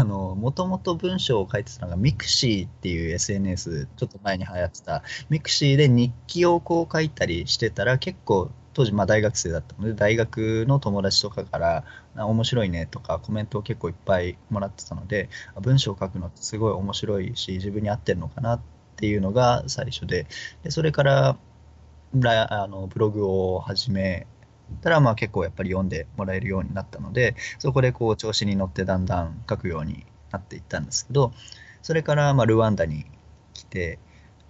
[0.05, 11.85] もともと文章を書いてたのが mixi っていう SNS、ちょっと前に流行ってた、 mixi で日記をこう書いたりしてたら結構当時まあ大学生だったので、大学の友達とかから、
[12.17, 15.29] 面白いねとかコメントを結構いっぱいもらってたので、
[15.61, 18.61] 文章を書くのってすごい面白いし、自分に合ってるのかなっ
[18.97, 20.27] ていうのが最初で、
[20.63, 21.37] でそれから
[22.15, 24.27] あのブログを始め
[24.81, 31.33] たら、まあ結構やっぱり読んでもらえるようになったので、そこでこう調子に乗ってだんだん書くようになっていったんですけど、
[31.83, 33.07] それからまあルワンダに
[33.55, 33.99] 来て、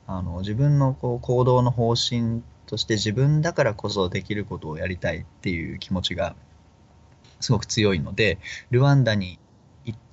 [0.06, 6.34] あの自分のこう行動の方針そして自分だからこそできることをやりたいっていう気持ちが
[7.38, 8.38] すごく強いので、
[8.70, 9.38] ルワンダに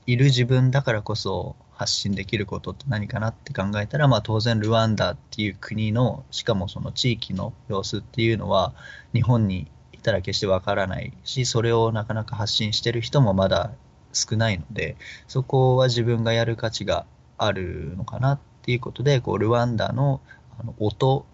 [0.06, 8.74] いる自分だからこそ発信できることって何かなって考えたら、まあ、当然ルワンダっていう国のしかもその地域の様子っていうのは
[9.14, 13.72] 日本にいたら決してわからないしそれをなかなか発信してる人もまだ
[14.12, 14.98] 少ないので
[15.30, 17.06] そこは自分がやる価値が
[17.38, 20.20] あるのかなっていうことでこうルワンダの
[20.60, 21.26] あの音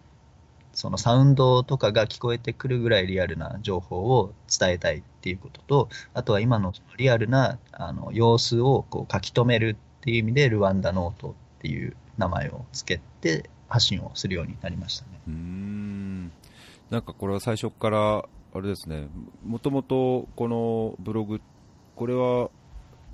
[0.75, 15.11] そのサウンドとかが聞こえてくるぐらいリアルな情報を伝えたいっていうことと、あとは今のリアルなあの様子をこう書き留めるっていう意味で、ルワンダノートっていう名前を付けて発信をするようになりましたね。
[15.27, 16.31] うん
[16.91, 19.07] なんかこれは最初から、あれですね、
[19.45, 21.41] もともとこのブログ、
[21.95, 22.49] これは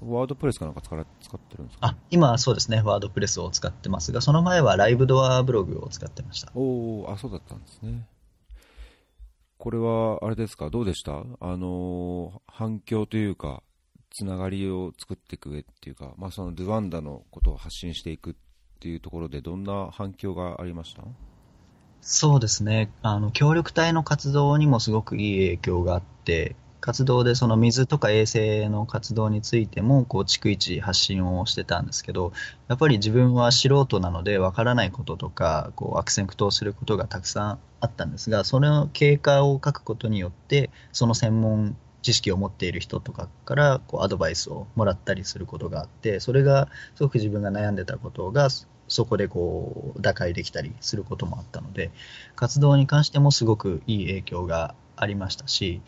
[0.04, 0.90] ワードプレスかなんか使
[1.22, 6.52] 使ってるんですか、あ今はそうですね、ワードプレスを使ってますが、その前はライブドアブログを使ってました。
[6.56, 8.08] おお、あ、そうだったんですね。
[9.58, 11.24] これは、あれですか、どうでした？
[11.40, 13.62] あの、反響というか、
[14.10, 18.34] つながりを作っていく上っていうか、まあ、そのドゥワンダのことを発信していくっ
[18.80, 21.04] ていうところで、どんな反響がありました？
[22.02, 22.92] そうですね。
[23.04, 32.34] あの、協力隊の活動にもすごくいい影響があって、活動でその水とか衛生の活動についても、こう、逐一発信をしてたんですけど、
[32.68, 48.50] やっぱり自分は素人なので、わからないこととか、こう、悪戦苦闘することがたくさんあったんですが、その経過を書くことによって、その専門知識を持っている人とかからこうアドバイスをもらったりすることがあってそれがすごく自分が悩んでたことが
[48.88, 51.92] そこでこう打開できたりすることもあったので
[52.36, 55.82] 活動に関してもすごくいい影響がありましたし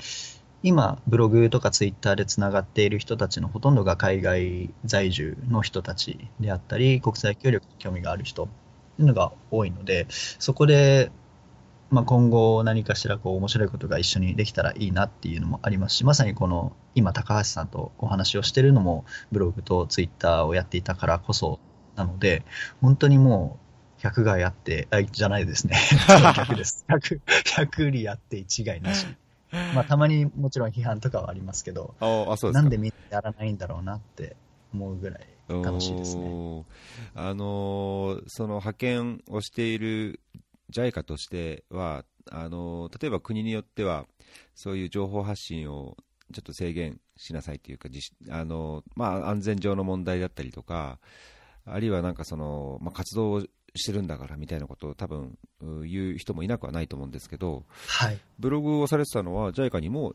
[0.63, 11.11] 今ブログとかツイッターでつながっている人たちのほとんどが海外在住の人たちであったり国際協力に興味がある人っていうのが多いのでそこで
[11.93, 21.59] まあ、今後何かしらこう面白いことが一緒にできたらいいなっていうのもありますし、まさにこの今高橋さんとお話をしてるのもブログとツイッターをやっていたからこそ
[21.95, 22.45] なので、
[22.81, 23.59] 本当にも
[23.99, 25.77] う100がやって、あ、じゃないですね。
[26.09, 26.83] 100です。
[26.89, 27.21] 100、
[27.57, 29.05] 100里やって一概なし。
[29.73, 34.35] まあ、たまにもちろん批判とかはありますけど、あそうですなんでみんなやらないんだろうなって
[34.73, 36.65] 思うぐらい楽しいですね。
[37.15, 40.19] あのー、その派遣をしている
[40.71, 44.05] JICA としてはあの、例えば国によっては、
[44.55, 45.97] そういう情報発信を
[46.33, 47.89] ちょっと制限しなさいというか、
[48.29, 50.99] あのまあ、安全上の問題だったりとか、
[51.65, 53.43] あるいはなんかその、まあ、活動を
[53.75, 55.37] してるんだからみたいなことを多分
[55.85, 60.13] 言う人もいなくはないと思うんですけど、はい、ブログをされてたのは、JICA にも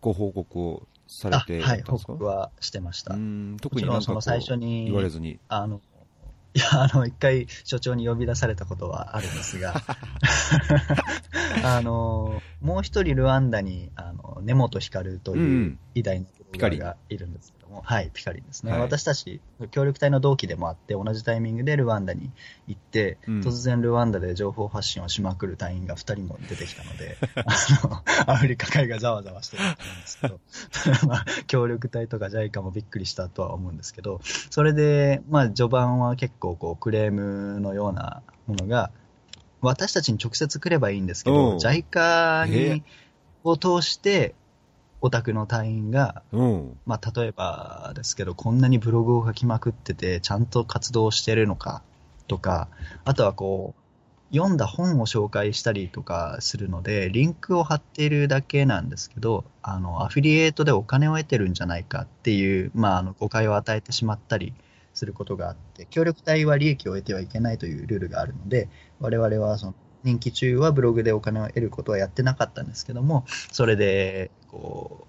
[0.00, 3.12] ご報告をされてはい、報告はしてました。
[3.60, 5.38] 特になんか最初に言われずに。
[5.48, 5.80] あの
[6.54, 9.74] いや、あの、一回所長に呼び出されたことはあるんですが、
[11.64, 22.30] あの、もう一人ルワンダに、あの、根本光という偉大なブロがいるんですも、はい、ピカリンですね、はい、私たち、協力隊の同期でもあって、同じタイミングでルワンダに
[22.68, 30.40] 行って、うん、突然ルワンダで情報発信をしまくる隊員が2人も出てきたので、 あのアフリカ海がざわざわしてるんですけど、
[31.08, 38.90] まあ、協力隊とか JICA もびっくりしたとは思うんですけど、それで、まあ、序盤は結構こうクレームのようなものが、
[39.60, 42.82] 私たちに直接来ればいいんですけど、JICA に、
[43.44, 44.34] を通して、
[45.02, 51.82] オタクの隊員が、うん、まあ、例えばですけど、こんなにブログを書きまくってて、ちゃんと活動してるのか
[52.28, 52.68] とか、
[53.04, 53.82] あとはこう、
[54.34, 64.54] 読んだ本を紹介したりとかするので、リンクを貼っているだけなんですけど、あの、アフィリエイトでお金を得てるんじゃないかっていう、まあ、あの、誤解を与えてしまったり
[64.94, 68.68] することがあって、協力隊は利益を得てはいけないというルールがあるので、
[69.00, 75.06] 我々はその、任期中はブログでお金を得ることはやってなかったんですけども、それで、こ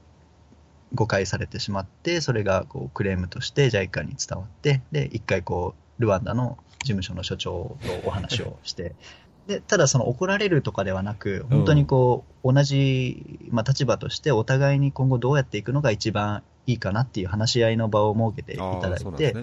[0.92, 8.96] う、誤解されてしまって、それがこうクレームとして JICA に伝わって、で、一回こう、ルワンダの事務所の所長とお話をして、
[9.48, 19.34] で、ただその怒られるとかではなく、本当にこう、同じ、まあ、立場としてお互いに今後どうやっていくのが一番いいかなっていう話し合いの場を設けていただいて、そ、ね。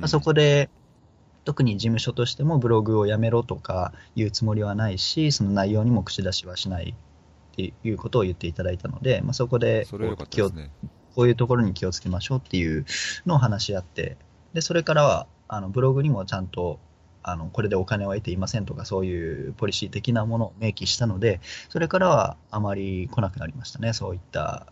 [0.00, 0.68] まあ、そこで、
[1.46, 6.94] 特に事務所としてもブログをやめろとかいうつもりはないし、その内容にも口出しはしない
[7.56, 10.00] っていうことを言っていただいたので、まあ、そこでこう、
[10.54, 10.70] ね、
[11.14, 12.84] こういうところに気をつけましょうっていう
[13.24, 14.18] のを話し合って、
[14.52, 16.78] でそれからはあのブログにもちゃんと
[17.22, 21.40] あのこれでお金を得ていませんとかそういうポリシー的なものを明記したので、
[21.70, 24.66] それからはあまり来なくなりましたね、そういった、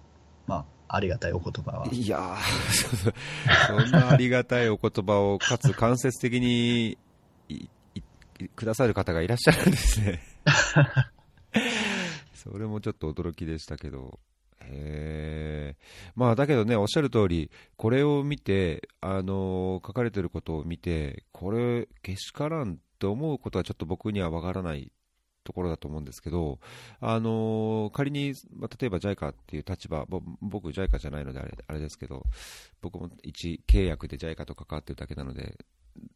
[0.47, 1.89] まあ、ありがたいお言葉は。
[1.91, 2.37] いや
[3.67, 6.99] そんなありがたいお言葉を、かつ間接的に
[8.55, 10.21] くださる方がいらっしゃるんですね。
[12.45, 14.21] それもちょっと驚きでしたけど。
[14.67, 15.77] へ
[16.15, 24.91] まあだけどね、おっしゃる通り、これを見て、あの書かれてることを見て、これ、けしからんって思うことはちょっと僕にはわからない
[25.45, 26.59] ところだと思うんですけど、
[27.01, 30.07] あのー、仮に、まあ、例えば JICA っていう立場、
[30.41, 32.25] 僕 JICA じゃないのであれあれですけど、
[32.81, 35.59] 僕も一契約で JICA と関わってるだけなので、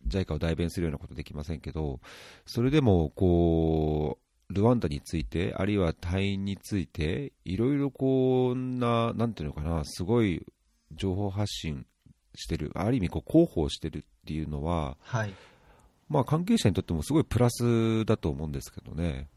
[0.08, 2.00] JICA を代弁するようなことできませんけど、
[2.46, 10.44] それでも、こう、ルワンダについて、あるいは隊員について、いろいろこんな、なんていうのかな、すごい
[10.92, 11.86] 情報発信
[12.34, 15.34] してる、ある意味こう広報してるっていうのは、はい
[16.08, 19.28] まあ、関係者にとってもすごいプラスだと思うんですけどね。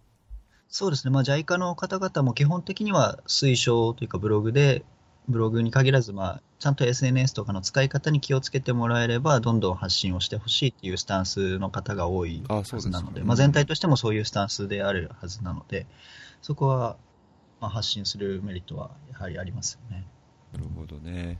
[0.69, 4.85] そうですね、まあ、JICA の方々も基本的には推奨というかブログで、
[5.31, 15.87] ブログに限らず、まあ、ちゃんと SNS とかの使い方に気をつけてもらえれば、どんどん発信をしてほしいっていうスタンスの方が多いはずなので、でね、まあ、全体としてもそういうスタンスであるはずなので、
[16.41, 16.97] そこは、
[17.59, 20.05] まあ、発信するメリットはやはりありますよね。
[20.53, 21.39] なるほどね。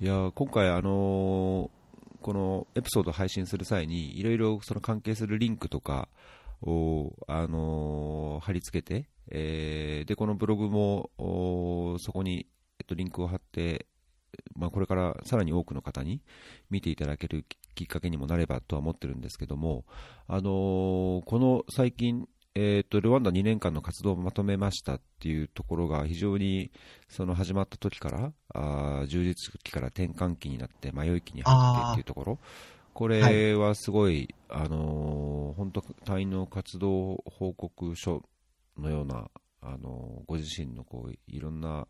[0.00, 1.80] いや今回、あのー
[2.20, 6.08] このエピソードを配信する際に、いろいろその関係するリンクとか
[6.62, 12.46] を、あのー貼り付けて、えーで、このブログも、おそこに、
[12.90, 13.86] と、リンクを貼って、
[14.54, 16.20] まあ、これからさらに多くの方に
[16.70, 19.84] 見ていただけるきっかけにもなればとは思ってるんですけども、
[20.28, 26.70] あのーこの最近、えー、とルワンダ2年間の活動をまとめましたっていうところが非常に
[27.08, 32.38] その始まった時からあー充実期から転換期になって迷い期に入ってっていうところ。
[32.92, 38.22] これはすごい、あのー本当隊員の活動報告書
[38.76, 39.30] のような、
[39.62, 41.86] あのーご自身のこういろんな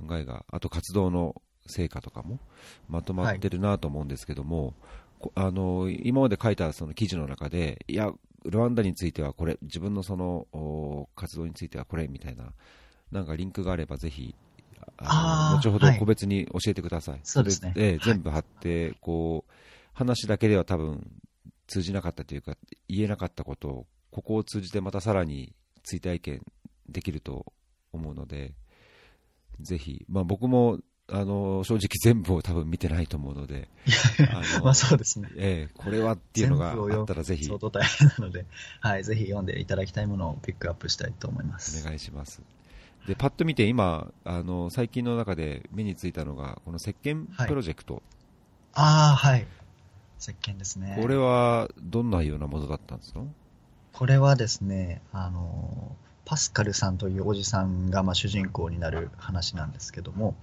[0.00, 2.38] 考えがあと活動の成果とかも
[2.88, 4.74] まとまってるなと思うんですけども、
[5.18, 8.12] こあの今まで書いたその記事の中で、いや、
[8.44, 12.52] ルワンダについてはこれ、自分のそのお活動についてはこれみたいな、
[13.10, 14.34] なんかリンクがあれば、ぜひ、
[14.98, 15.98] 後ほどはい。
[15.98, 17.20] 個別に教えてください。
[17.22, 17.72] そうですね。
[17.76, 17.98] れはい。
[18.00, 19.52] 全部貼って、こう、
[19.92, 21.06] 話だけでは多分
[21.66, 22.56] 通じなかったというか、
[22.88, 26.42] 言えなかったことを、ここを通じてまたさらに追体験
[26.88, 27.52] できると
[27.92, 28.54] 思うので、
[29.60, 30.78] ぜひ、まあ僕も、
[31.08, 33.68] あの正直全部を多分見てないと思うので、
[34.30, 35.28] あのまあそうですね。
[35.36, 38.46] ええこれはっていうのがあったらぜひお相当大変なので、
[38.80, 41.84] はい、ぜひ読んでいただきたいものをピックアップしたいと思います。
[41.84, 42.40] 願いします。
[43.06, 48.02] で、パッと見て今、あの最近の中で目についたのが、この石鹸プロジェクト、
[48.72, 49.46] ああ、はい。
[50.18, 50.96] 石鹸ですね。
[51.02, 53.20] これはどんなようなものだったんですか？
[53.92, 55.96] これはですね、あの、
[56.32, 60.34] パスカルさんというおじさんがまあ主人公になる話なんですけども、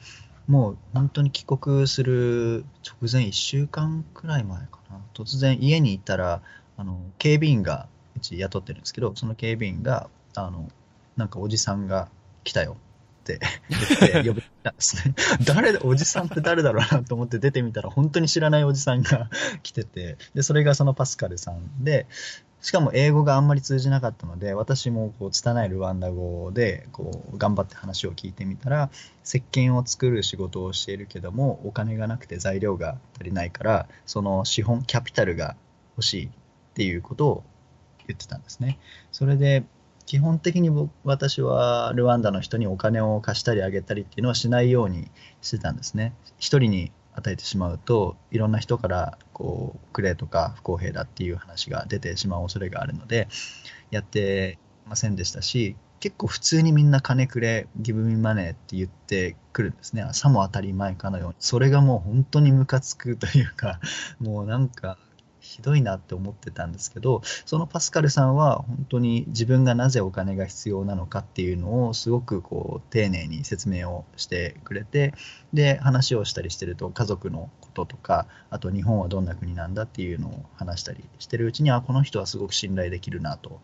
[0.46, 6.44] もう本当に帰国する直前1週間くらい前かな、突然家に行ったら、
[6.78, 10.70] あの、警備員がうち雇ってるんですけど、その警備員が、あの、
[11.18, 12.08] なんかおじさんが
[12.44, 12.78] 来たよ
[13.22, 15.16] って言って呼べたんですね。
[15.44, 19.28] 誰、おじさんって誰だろうなと思って出てみたら、本当に知らないおじさんが
[19.64, 22.06] 来てて、で、それがそのパスカルさんで、
[22.62, 28.90] しかも英語があんまり通じなかったので、私もこう拙いルワンダ語でこう頑張って話を聞いてみたら、
[29.24, 35.56] 石鹸を作る仕事をしているけども、お金がなくて材料が足りないから、その資本、キャピタルが
[35.98, 36.30] 欲しいっ
[36.74, 37.44] ていうことを
[38.08, 38.78] 言ってたんですね。
[39.12, 39.64] それで、
[40.06, 40.72] 基本的に
[41.04, 45.08] 私はルワンダの人にお金を貸したりあげたりっていうのはしないように
[45.44, 46.14] してたんですね。
[46.40, 53.28] 一人に与えてしまうといろんな人からこうくれとか不公平だっていう話が出てしまう恐れがあるので
[53.92, 54.58] やって
[54.88, 60.08] ませんでしたし結構普通にみんな金くれギブミマネーって言ってくるんですね。
[60.14, 61.36] さも当たり前かのように。
[61.40, 63.82] それがもう本当にムカつくというか
[64.20, 64.98] もうなんか
[65.40, 75.14] ひどいなって思ってたんですけどそのパスカルさんは本当に自分がなぜお金が必要なのかっていうのをすごくこう丁寧に説明をしてくれて
[75.54, 83.62] で話をしたりしてると家族のこととかあと日本はどんな国なんだっていうのを話したりしてるうちにあこの人はすごく信頼できるなと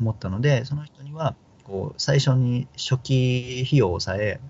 [0.00, 4.40] 思ったのでその人にはこう最初に初期費用さえ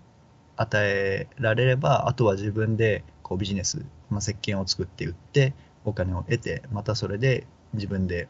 [0.57, 5.55] 与えられればあとは自分でこうビジネス、まあ、石鹸を作って売って
[5.87, 8.29] お金を得てまたそれで自分で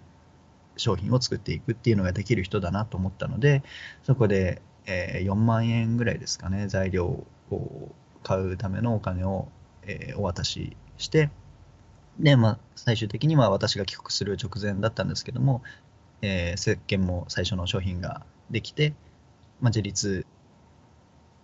[0.77, 3.63] 商品を作っていくっていうのができる人だなと思ったので
[4.05, 7.89] そこで、え4万円ぐらいですかね材料を
[8.23, 9.49] 買うためのお金を、
[9.83, 11.31] えお渡しして
[12.21, 15.63] で、まあ、最終的には私が帰国する直前だったんですけども、
[16.23, 18.95] えー石鹸も最初の商品ができて、
[19.61, 20.27] まあ、自立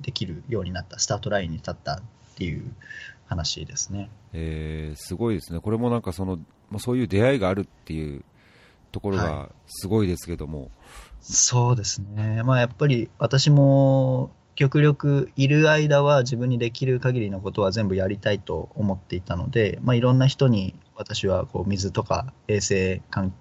[0.00, 2.02] できるようになったスタートラインに立ったっ
[2.36, 2.74] ていう
[3.32, 4.10] 話ですね。
[4.32, 6.36] えーすごいですね、これもなんかその、
[6.70, 8.24] まあ、そういう出会いがあるっていう
[8.92, 10.70] ところがすごいですけども、
[11.20, 12.42] そうですね。
[12.42, 23.32] まあやっぱり私も極力いる間は自分にできる限りのことは全部やりたいと思っていたので、まあいろんな人に私はこう水とか衛生関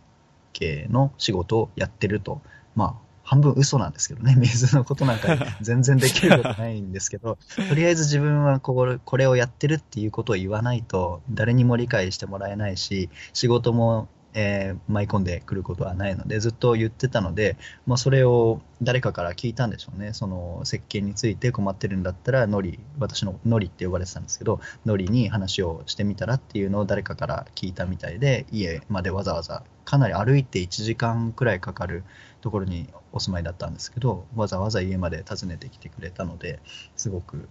[0.54, 2.42] 係の仕事をやってると、
[2.76, 7.38] まあ半分嘘なんですけどね、 水のことなんか 全然できることないんですけど、
[7.70, 20.14] とりあえず自分はこれこれをやってるっていうことを言わないと誰にも理解してもらえないし、仕事も、えー舞い込んでくることはないので、ずっと言ってたので、まあ、それを誰かから聞いたんでしょうね。
[20.14, 32.04] その石鹸について困ってるんだったら、ノリ、私のノリって呼ばれてたんですけど、ノリに話をしてみたらっていうのを誰かから聞いたみたいで、家までわざわざ、かなり歩いて1時間くらいかかる
[32.42, 36.60] ところにお住まいだったんですけど、わざわざ家まで訪ねてきてくれたので、
[36.96, 37.48] すごく、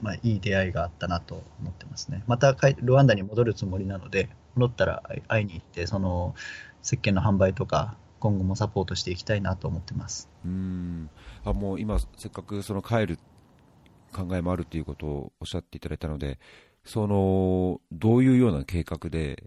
[0.00, 2.22] まあ、いい出会いがあったなと思ってますね。
[2.26, 6.34] またルワンダに戻るつもりなので、戻ったら会いに行って、その
[6.82, 10.28] 石鹸の販売とか、今後もサポートしていきたいなと思ってます。
[10.44, 11.10] うーん
[11.44, 13.18] あもう今、せっかくその帰る
[14.12, 16.38] 考えもあるということをおっしゃっていただいたので、
[16.84, 19.44] その、どういうような計画で、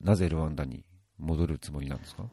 [0.00, 0.84] なぜルワンダに
[1.18, 2.24] 戻るつもりなんですか？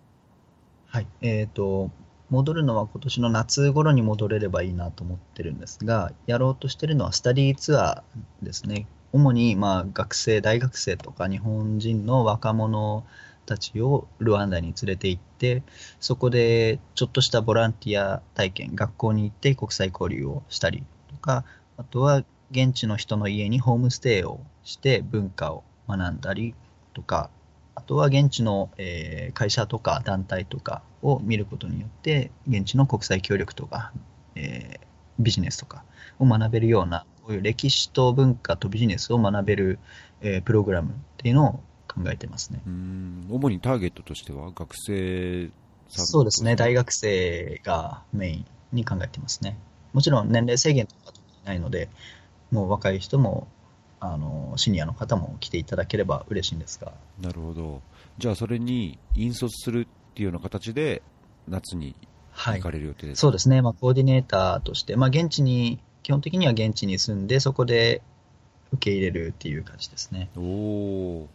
[0.87, 1.07] はい。
[1.21, 1.91] えっ、と、
[2.29, 8.87] 戻るのは今年の夏頃に戻れればいいなと思ってるんですが、やろうとしてるのはスタディーツアーですね。
[9.13, 13.05] 主にまあ学生、大学生とか日本人の若者
[13.45, 15.61] たちをルワンダに連れて行って、
[15.99, 21.45] そこでちょっとしたボランティア体験、学校に行って国際交流をしたりとか、
[21.77, 26.55] あとは現地の人の家にホームステイをして文化を学んだり
[26.93, 27.29] とか、
[27.75, 33.91] あとは現地の、え会社とか団体とかを見ることによって、現地の国際協力とか、
[34.35, 34.79] え
[35.19, 35.83] ビジネスとか
[36.17, 39.79] を学べるような、こういう歴史と文化とビジネスを学べる、
[40.21, 41.51] えープログラムっていうのを
[41.87, 42.61] 考えてますね。
[42.65, 45.49] うーん、主にターゲットとしては学生
[45.89, 49.57] そうですね、大学生がメインに考えてますね。
[49.93, 51.13] もちろん年齢制限とか
[51.45, 51.89] ないので、
[52.51, 53.47] もう若い人も、
[53.99, 57.81] あの、シニアの方も来ていただければ嬉しいんですが、なるほど。
[58.17, 61.03] じゃあ、それに引率するっていうような形で、
[61.47, 61.95] 夏に
[62.31, 62.71] はい行か。
[62.71, 68.01] れる予定ですか、そうですね、まあ、コーディネーターとして、まあ、現地に、基本的には現地に住んで、そこで
[68.73, 70.29] 受け入れるっていう感じですね。
[70.37, 71.29] おお。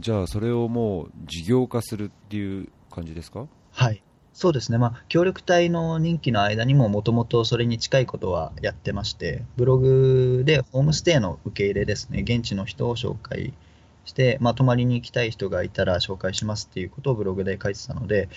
[0.00, 3.46] じゃあ、それをもう事業化するっていう感じですか？
[3.70, 4.02] はい。
[4.32, 13.54] そうですね、まあ、協力隊の任期の間にももともとそれに近いことはやってまして、ブログでホームステイの受け入れですね、現地の人を紹介
[14.04, 18.28] して、まあ、泊まりに行きたい人がいたら紹介しますっていうことをブログで書いてたので、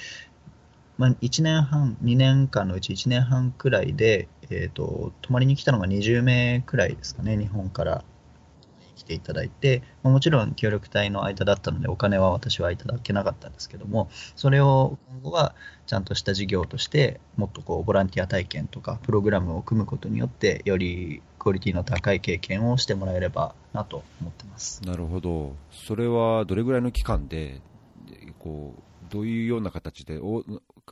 [1.00, 8.04] まあ、1年半、2年間のうち1年半くらいで、えー、と泊まりに来たのが20名くらいですかね、日本から
[8.98, 24.84] 来ていただいて、もちろん協力隊の間だったので、お金は私はいただけなかったんですけども、それを今後はちゃんとした事業として、もっとこうボランティア体験とか、プログラムを組むことによって、よりクオリティの高い経験をしてもらえればなと思ってます。
[24.84, 25.56] なるほど。
[25.72, 27.62] それはどれぐらいの期間、で
[28.40, 28.82] こう、
[29.12, 30.44] どういうような形で、お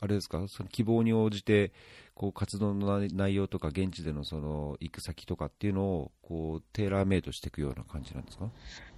[0.02, 1.72] あれですか、その希望に応じて、
[2.16, 8.50] こう活動の内容とか、現地でのその行く先とかっていうのを、こう、テーラーメイドしていくような感じなんですか？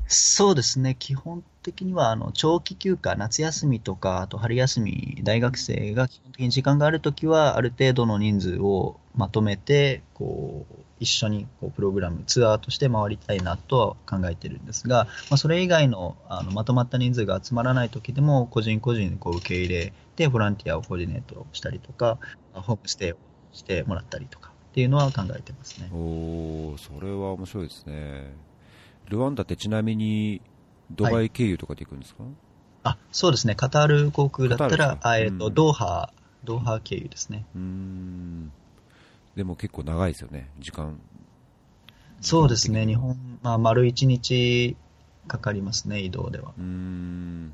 [0.05, 22.17] そうですね、基本的にはあの長期休暇、夏休みとか、あと春休み、大学生が基本的に時間があるときは、ある程度の人数をまとめて、こう一緒にこうプログラム、ツアーとして回りたいなとは考えてるんですが、まあ、それ以外のあのまとまった人数が集まらないときでも、個人個人こう受け入れて、ボランティアをコーディネートしたりとか、
[22.53, 23.17] ホームステイを
[23.53, 25.89] してもらったりとかっていうのは考えてますね。
[25.93, 28.33] おー、それは面白いですね。
[29.09, 30.41] ルワンダってちなみに、
[30.91, 32.23] ドバイ経由とかで行くんですか、
[32.83, 33.55] あ、そうですね。
[33.55, 36.11] カタール航空だったらあえっ、と、うんドーハ、
[36.43, 37.45] ドーハ経由ですね。
[37.55, 38.51] うーん。
[39.35, 40.99] でも結構長いですよね、時間。
[42.21, 42.85] そうですね。
[42.85, 44.75] 日本、まあ、丸一日
[45.27, 46.53] かかりますね、移動では。
[46.57, 47.53] うーん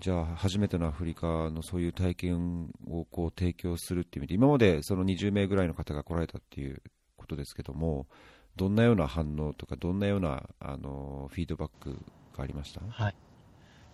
[0.00, 6.82] じゃあ、初めてのアフリカのそういう体験をこう提供するっていう意味で、今までその20名ぐらいの方が来られたっていう
[7.16, 8.06] ことですけども、
[8.56, 11.98] どんなような反応とか、どんなようなあのフィードバック
[12.36, 12.80] がありました？
[12.88, 13.14] はい。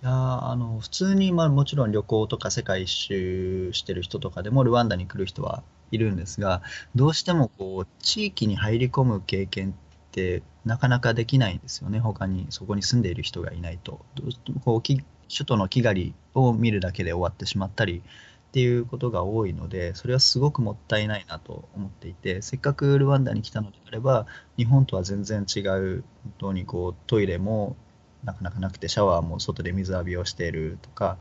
[0.03, 6.63] いやあの普通に、まあ、もちろん旅行とか世界一周してる人とかでもルワンダに来る人はいるんですが
[6.95, 9.75] どうしてもこう地域に入り込む経験っ
[10.13, 11.99] てなかなかできないんですよね。
[12.01, 14.05] 他にそこに住んでいる人がいないと。
[14.15, 18.03] どうしてもこうき首都のキガリを見るだけで終わってしまったり
[18.49, 27.77] っていうことが多いのでそれはすごくもったいないなと思っていてせっかくルワンダに来たのであれば日本とは全然違う本当にこうトイレも
[28.25, 31.19] なかなかなくてシャワーも外で水浴びをしているとか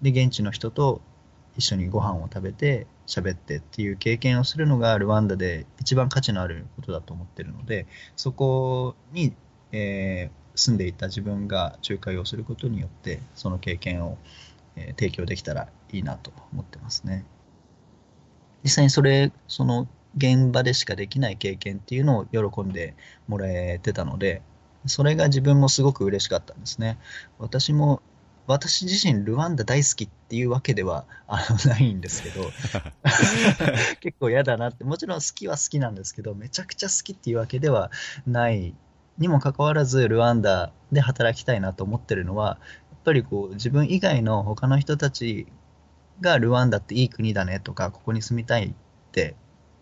[0.00, 1.00] で現地の人と
[1.56, 9.32] 一緒にご飯を食べて喋ってっていう経験をするのがルワンダで一番価値のあることだと思ってるのでそこに、
[9.72, 14.18] えー住んでいた自分が仲介をすることによってその経験を、
[14.76, 17.24] えー提供できたらいいなと思ってますね
[18.62, 19.86] 実際にそれその
[20.16, 22.94] 現場でしかできない経験っていうのを喜んで
[23.28, 24.42] もらえてたので
[24.86, 26.98] それが自分もすごく嬉しかったんですね。
[27.38, 28.00] 私も、
[28.46, 32.50] 私自身ルワンダ大好きっていうわけでは あのないんですけど、
[34.00, 37.90] 結構嫌だなって、もちろん好きは好きなんですけど、めちゃくちゃ好きっていうわけでは
[38.26, 38.74] ない
[39.18, 42.58] にもかかわらず、ルワンダで働きたいなと思ってるのは、
[42.90, 45.46] やっぱりこう自分以外の他の人たち
[46.20, 48.72] がルワンダっていい国だねとか、ここに住みたいっ
[49.12, 49.36] て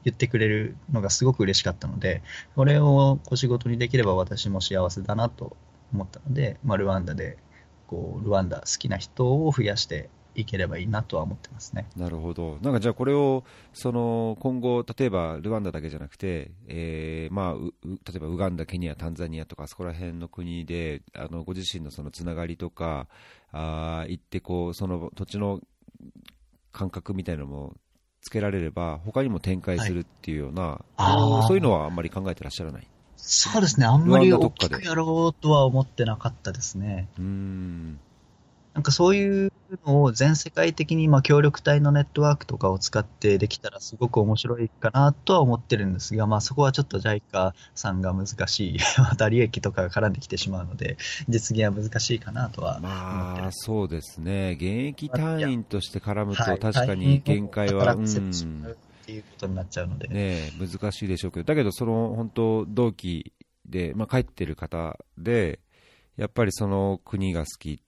[0.04, 2.22] 言ってくれるのがすごく嬉しかったので、
[2.54, 5.56] これをお仕事にできれば私も幸せだなと
[5.92, 7.38] 思ったので、まあ、ルワンダで
[7.86, 11.86] こうルワンダ好きな人を増やしていければいいなとは思ってますね。
[11.96, 12.58] なるほど。
[12.62, 17.54] なんかじゃあこれを、その、今後、例えばルワンダだけじゃなくて、えー、まあ、
[17.84, 23.06] 例えばウガンダ、ケニア、タンザニアとか、そこら辺の国で、あの、ご自身のそのつながりとか、
[23.52, 25.60] あ行ってこう、その土地の
[26.72, 27.74] 感覚みたいなのも
[28.20, 32.88] つけられれば、他にも展開するっていうような、はい、そういうのはあんまり考えてらっしゃらない？
[33.16, 37.08] そうですね、あんまり大きくやろうとは思ってなかったですね。
[37.18, 37.98] うん
[38.74, 39.52] なんかそういう
[39.86, 50.96] のを全世界的にまあ協力隊のネットワークとかを使ってできたらすごく面白いかなとは思ってるんですが、まあそこはちょっと JICA さんが難しい、 また利益とかが絡んできてしまうので、
[51.28, 57.96] 実現は難しいかなとはまあそうですね、現役隊員として絡むと確かに限界は、はい
[59.04, 60.08] っていうことになっちゃうので。
[60.08, 63.32] ね難しいでしょうけど、だけどその本当同期
[63.66, 65.60] で、まあ帰ってる方で、
[66.16, 67.82] やっぱりその国が好き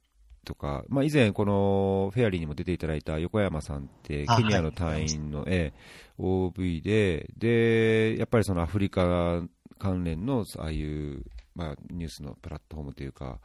[0.46, 5.74] とか、まあ、以前、このフェアリーにも出ていただいた横山さんって、ケニアの隊員の、え
[6.18, 9.42] OV で、で、やっぱりそのアフリカ
[9.78, 11.24] 関連のああいう、
[11.54, 13.40] まあ、ニュースのプラットフォームというか、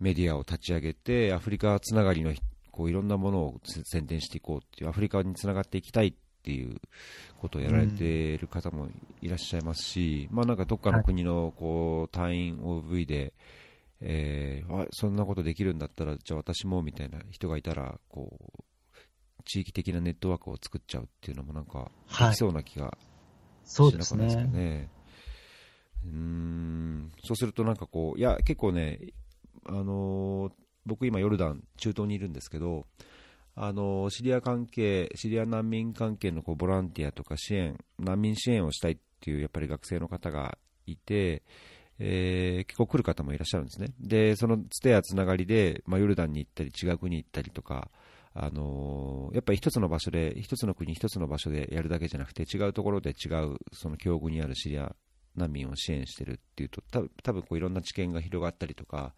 [0.00, 2.32] メディアを立ち上げて、アフリカつながりの
[2.72, 6.80] こういろんなものを宣伝していこうっていう、アフリカにつながっていきたいっていう
[7.38, 8.88] ことをやられている方も
[9.20, 13.34] いらっしゃいますし、うん、まあ、なんかどっかの国のこう隊員 OV で、
[14.04, 22.96] えー、そんなことできるんだったら、じゃあ私もみたいな人がいたら、こう、地域的なネットワークを作っちゃうっていうのもなんか、できそうな気が
[23.64, 24.30] しなかったですかね。
[24.30, 24.90] そうね。
[26.04, 27.12] うん。
[27.24, 28.98] そうするとなんかこう、いや、結構ね、
[29.66, 30.52] あのー、
[30.84, 32.86] 僕今ヨルダン、中東にいるんですけど、
[33.54, 41.42] あのー、シリア関係、シリア難民関係のこうボランティアとか支援、難民支援をしたいっていうやっぱり学生の方がいて、
[42.04, 43.94] えー、結構来る方もいらっしゃるんですね。
[44.00, 47.92] で、そのつてやつながりで、まあ、ヨルダンに行ったり、違う国に行ったりとか、
[48.34, 54.96] あのー、やっぱり一つの場所で、一つの国、一つの場所でやるだけじゃなくて、違うところで違う、その境遇にあるシリア
[55.36, 59.14] 難民を支援してるっていうと、た多分こういろんな知見が広がったりとか、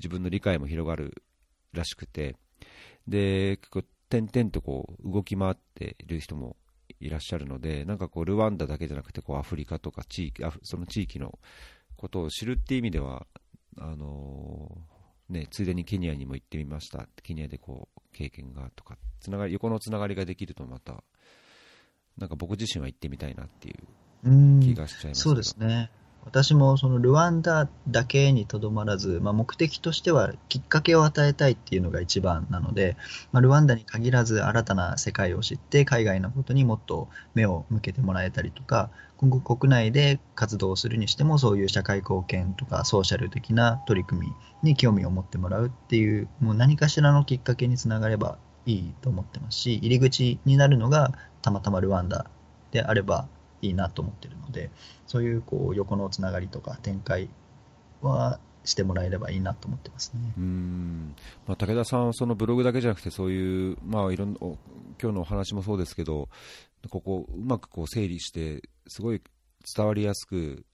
[0.00, 1.22] 自分の理解も広がる
[1.72, 2.34] らしくて、
[3.06, 6.56] で、結構、点々とこう動き回っている人も
[7.00, 11.38] いらっしゃるので、なんかこう、ルワンダだけじゃなくて、こうアフリカとか地域、その地域の
[12.04, 13.26] ことを知るっていう意味では、
[13.78, 21.02] あのー、ね、ついでにケニアにも行ってみました、ケニアでこう経験がとか、つながり横のつながりができるとまた、
[22.18, 25.90] なんか僕自身は行ってみたいなっていう気がしちゃいますそうですね。
[26.24, 32.96] 私もそのルワンダだけにとどまらず、まあ、目的としてはきっかけを与えたいっていうのが一番なので、
[33.32, 44.28] まあ、ルワンダに限らず新たな世界を知って海外のことにもっと目を向けてもらえたりとか今後国内で活動するにしてもそういう社会貢献とかソーシャル的な取り組
[44.62, 51.12] みに興味を持ってもらうっていうもう何かしらのきっかけにつながればいいと思ってますし入り口になるのが
[51.42, 52.26] たまたまルワンダ
[52.70, 53.28] であれば
[53.66, 54.70] いいなと思ってるので、
[55.06, 57.28] そういうこう横のつながりとか展開
[58.02, 60.32] はしてもらえればいいなと思ってますね。
[60.36, 61.14] うん
[61.46, 64.56] まあ、武田さんはそのブログだけじゃなくて、そういう、まあ、いろんな今
[64.98, 66.28] 日のお話もそうですけど、
[66.90, 69.22] ここをうまくこう整理して、すごい
[69.76, 70.64] 伝わりやすく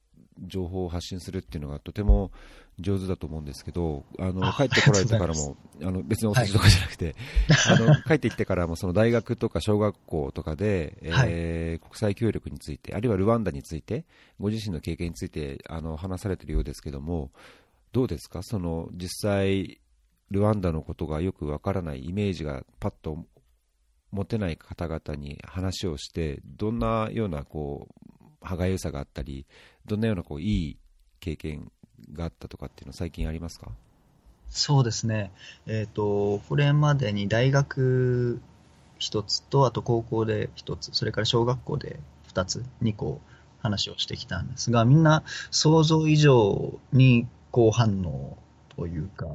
[0.47, 2.31] 情報を発信するっていうのがとても
[2.79, 7.15] 上手だと思うんですけど、あの帰ってこられてからも、あの別にお世辞とかじゃなくて、
[7.49, 14.05] はい、あの帰ってきてからもその大学とか小学校とかで、えー、国際協力について、あるいはルワンダについて、
[14.39, 17.31] ご自身の経験についてあの話されているようですけども、
[17.93, 19.81] どうですか、その実際、
[20.31, 23.27] ルワンダのことがよくわからないイメージがパッと
[24.13, 28.11] 持てない方々に話をして、どんなようなこう
[28.41, 29.47] 歯がゆさがあったり、
[29.87, 30.77] どんなようなこういい
[31.21, 31.71] 経験
[32.13, 33.71] があったとかっていうのは最近ありますか？
[34.49, 35.31] そうですね、
[35.67, 38.41] えーと、これまでに大学
[38.99, 42.01] 1つと、あと高校で1つ、それから小学校で
[42.35, 43.21] 2つ、2個
[43.61, 48.37] 話をしてきたんですが、みんな想像以上に好反応
[48.77, 49.27] というか、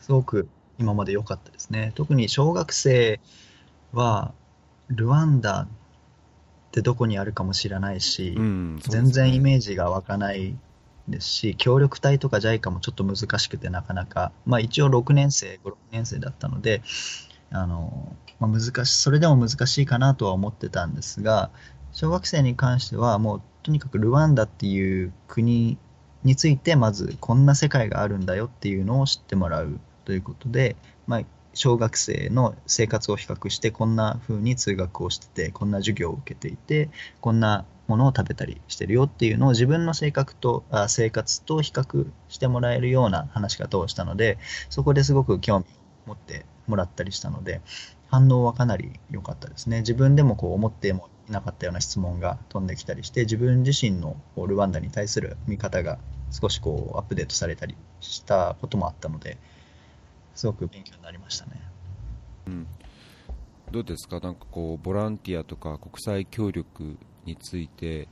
[0.00, 1.92] すごく今まで良かったですね。
[1.94, 3.20] 特に小学生
[3.92, 4.32] は、
[4.88, 5.68] ルワンダ
[6.74, 10.56] ってどこにあるかもしれないし、うんね、全然イメージが湧かない
[11.08, 16.82] ですし、協力隊とか JICA もちょっと難しくてなかなか、まあ一応6年生、5、6年生だったので、
[17.52, 21.50] あの、まあ、難しい、それでも難しいかなとは思ってたんですが、
[21.92, 25.78] 小学生に関してはもうとにかくルワンダっていう国
[26.24, 30.74] についてまずこんな世界があるんだよっていうのを知ってもらうということで、
[31.06, 31.20] まあ、
[31.54, 36.90] 小学生の生活を比較してこんな風に通学をしててこんな授業を受けていて
[37.20, 44.38] こんなものを食べたりしてるよっていうのを自分の性格とあ生活と比較してもらえるような話し方をしたので
[44.70, 45.66] そこですごく興味
[46.06, 47.60] を持ってもらったりしたので、
[48.08, 49.80] 反応はかなり良かったですね。
[49.80, 55.98] 自分でもこう思ってもいなかったような質問が飛んできたりして、自分自身のルワンダに対する見方が
[56.30, 59.38] 少しこうアップデートされたりしたこともあったので、
[60.34, 61.60] すごく勉強になりましたね。
[62.46, 62.66] うん、
[63.70, 68.08] どうですか、なんかこうボランティアとか国際協力について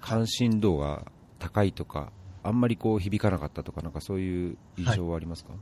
[0.00, 5.60] 関心度が高いとか、あんまりこう響かなかったとか、なんかそういう印象はありますか、はい、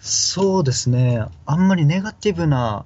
[0.00, 2.84] そうですね、あんまりネガティブな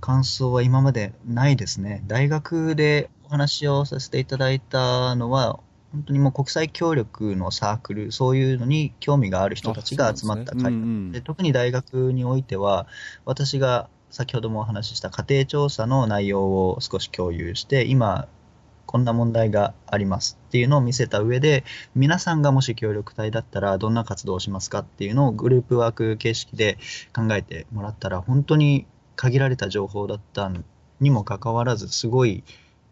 [0.00, 2.02] 感想は今までないですね。
[2.06, 5.60] 大学でお話をさせていただいたのは、
[5.92, 10.68] 本当にもう国際協力のサークル、そういうのに興味がある人たちが集まった会で、ね。
[10.68, 10.76] うんう
[11.08, 12.86] ん、で特に大学においては、
[13.24, 18.28] 私が先ほどもお話しした家庭調査の内容を少し共有して、今、
[18.86, 21.64] こんな問題がありますっていうのを見せた上で、
[21.94, 26.76] 皆さんがもし協力隊だったらどんな活動をしますかっていうのをグループワーク形式で
[27.14, 30.50] 考えてもらったら、本当に限られた情報だった
[31.00, 32.42] にもかかわらず、すごい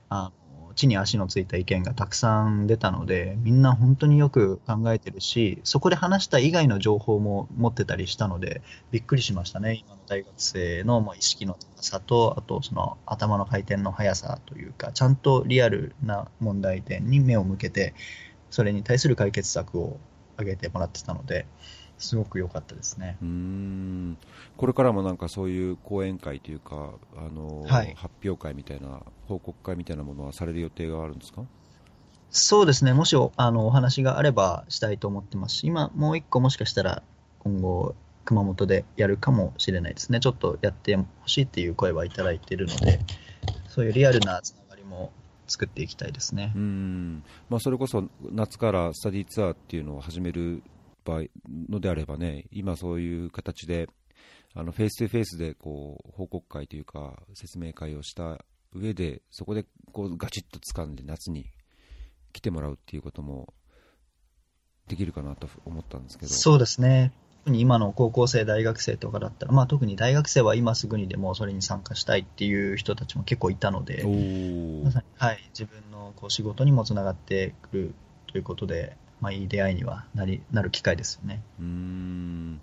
[0.09, 0.31] あ
[0.79, 8.63] 地に足のついた意見がたくさん出たので、みんな本当によく考えてるし、そこで話した以外の情報も持ってたりしたので、
[8.93, 17.95] びっくりしましたね、今の大学生の意識の高さと、あとその頭の回転の速さというか、ちゃんとリアルな問題点に目を向けて、
[18.51, 19.99] それに対する解決策を
[20.37, 21.47] 挙げてもらってたので、
[21.99, 23.17] すごく良かったですね。
[23.21, 24.17] うん。
[24.57, 31.43] これからもなんかそういう講演会というか、あの、はい、発表会みたいな、報告会みたいなものはされる予定があるんですか？
[32.31, 37.03] そうですね、もしあのお話があればしたいと思ってますし、今、もう一個もしかしたら
[37.41, 37.95] 今後、
[38.25, 43.01] 熊本でやるかもしれないですね、ちょっとやってほしいっていう声はいただいているので、
[43.69, 45.11] そういうリアルなつながりも
[45.47, 46.53] 作っていきたいですね。
[46.55, 47.25] うん。
[47.49, 50.63] まあ、それこそ夏からスタディツアーっていうのを始める
[51.09, 51.23] 場合
[51.71, 53.89] のであればね、今そういう形で、
[54.55, 58.45] あのフェイス2フェイスでこう報告会というか、説明会をした
[58.75, 61.47] 上で、そこでこうガチッと掴んで夏に
[62.33, 63.55] 来てもらうっていうことも
[64.87, 66.33] できるかなと思ったんですけど。
[66.33, 67.13] そうですね。
[67.45, 74.03] 特に今の高校生、大学生とかだったら、まあ、特に大学生は今すぐにでもそれに参加したいっていう人たちも結構いたので、
[74.85, 77.95] まさに、はい、自分のこう仕事にもつながってくる
[78.27, 81.43] ということで、まあ、いい出会いにはなりなる機会ですよね。
[81.61, 82.61] うん。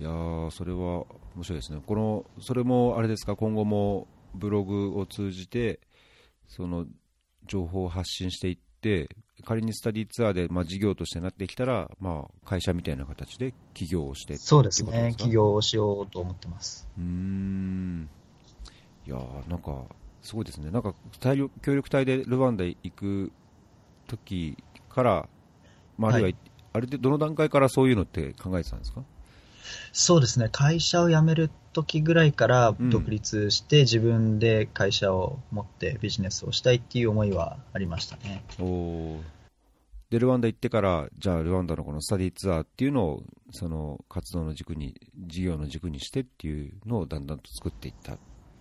[0.00, 0.10] いや
[0.50, 1.04] それは
[1.36, 1.80] 面白いですね。
[1.86, 3.36] このそれもあれですか？
[3.36, 5.78] 今後もブログを通じて
[6.48, 6.86] その
[7.46, 9.08] 情報を発信していって
[9.44, 15.14] 仮にスタディツアーで、まあ、事業としてなってきたら、まあ、会社みたいな形で起業をしてそうですね。
[15.16, 16.88] 起業をしようと思ってます。
[16.98, 18.08] うん。
[19.06, 19.18] いや
[19.48, 19.84] なんか
[20.22, 20.70] すごいですね。
[20.70, 23.30] なんか協力隊でルワンダ行く
[24.08, 24.56] 時
[24.88, 25.28] から
[25.98, 26.36] まあ、あるいは、はい、
[26.74, 29.02] あれでどの段階からそういうのって考えてたんですか？
[29.92, 38.44] そうですね、会社を辞める時ぐらいから独立して、自分で会社を持ってビジネスをしたいっていう思いはありましたね。
[38.60, 39.20] お
[40.10, 43.22] でルワンダ行ってから、じゃあ、ルワンダのこのスタディツアーっていうのを、
[43.52, 44.94] その活動の軸に、
[45.26, 48.18] 事業の軸にしてっていうのをだんだんと作っていったっ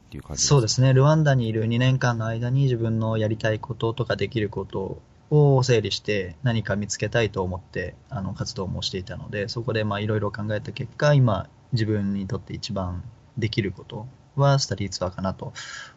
[0.10, 5.02] ていう感じそうですね、ルワンダにいる2年間の間に自分のやりたいこととかできること
[5.34, 13.04] を整理して何か見つけたいと思ってあの活動もしていたのでそこでいろいろ考えた結果今自分にとって一番
[13.36, 15.52] できることはスタディツアーかなと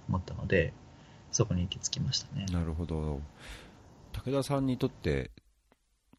[0.09, 0.73] 思ったので
[1.33, 2.47] そこに行き着きましたね。
[2.51, 3.21] なるほど。
[4.13, 5.31] 武田さんにとって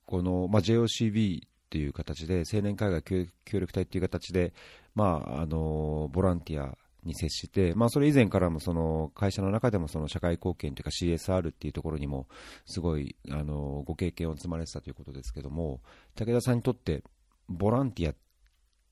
[0.06, 4.54] この、まあ、JOCB っていう形で青年海外協力隊っていう形で、
[4.94, 6.78] まあ、あのボランティア
[7.08, 12.28] に接して、まあ、それ以前からもその会社の中でもその社会貢献というか CSR っていうところにも
[12.66, 15.80] すごいあのご経験を積まれてたということですけども
[16.16, 17.04] 武田さんにとって
[17.50, 18.16] ボランティアっ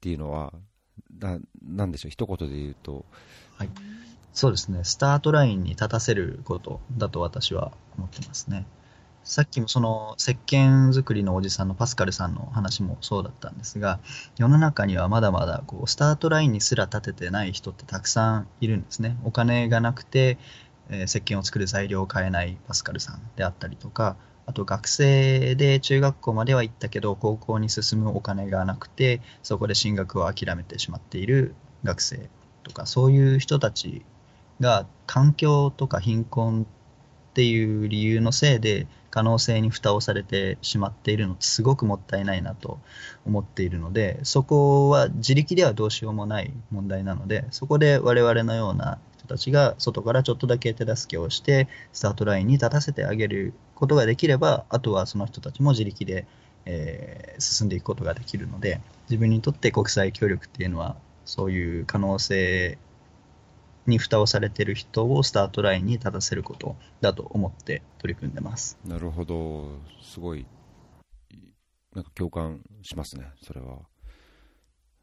[0.01, 0.53] ていうのは
[1.19, 2.09] ななんでしょう？
[2.09, 3.05] 一言で言うと、
[3.57, 3.69] はい、
[4.33, 4.83] そうですね。
[4.83, 8.65] スタートラインに立たせることだと私は思ってますね。
[9.25, 13.99] さっきもその石鹸作りのおじさんのパスカルさんの話もそうだったんですが
[14.37, 19.17] 世の中にはまだまだこうスタートラインにすら立ててない人ってたくさんいるんですね。
[19.23, 20.37] お金がなくて、
[20.89, 24.15] えー、石鹸を作る材料を買えないパスカルさんであったりとか
[24.45, 32.29] あと学生で中学校までは行ったけど高校に進むお金がなくてそこで進学を諦めてしまっている学生
[32.61, 34.05] とかそういう人たち
[34.59, 36.67] が環境とか貧困
[37.31, 42.81] っていう理由のせいで可能性に蓋をされてしまっているのすごくもったいないなと
[43.25, 56.27] 思っているのでそこは自力ではどうしようもない問題なのでそこで我々のような人たちが外からちょっとだけ手助けをしてスタートラインに立たせてあげることができればあとはその人たちも自力で、
[56.65, 62.77] えー、進んでいくことができるので自分にとって国際協力っていうのはそういう可能性
[63.87, 68.77] に蓋をされている人をスタートラインに立たせることだと思って取り組んでます。
[68.85, 70.45] なるほど、すごい、
[71.93, 73.79] なんか共感しますね、それは。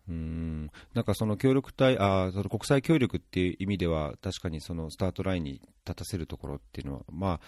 [0.09, 5.53] うんなんかその協力隊あその国際協力っていう意味では、確かにそのスタートラインに
[5.87, 7.41] 立たせるところっていうのは、ま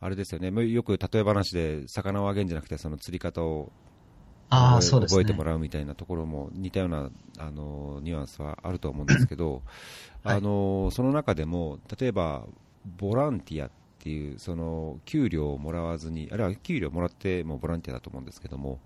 [0.00, 3.72] あ、あれですよね、よく例え話で魚をあげるんじゃなくて、その釣り方を
[4.50, 9.62] あそうです、ね、覚えてもらうみたいなところも似たようなあのニュアンスはあると思うんですけど、
[10.24, 12.46] はい、あのその中でも例えば
[12.98, 18.78] ボランティアっていうその給料をもらわずにあるいは給料もらってもボランティアだと思うんですけども、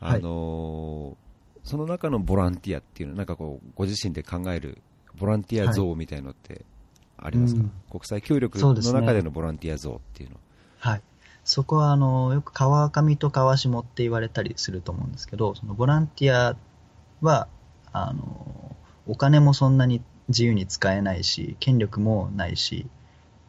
[0.00, 1.16] あの、はい、
[1.64, 4.78] その中のボランティアっていうのはなんかこうご自身で考える
[5.18, 6.64] ボランティア像みたいのって
[7.18, 7.70] ありますか、はい。
[7.70, 10.36] うん、国際協力の中でのボランティア像っていうの
[10.78, 11.02] はい
[11.44, 16.56] そこはあのよく川上と川下って言われたりすると思うんですけど、そのボランティア
[17.20, 17.48] は
[17.92, 18.76] あの
[19.06, 22.86] お金もそんなに自由に使えないし、権力もないし、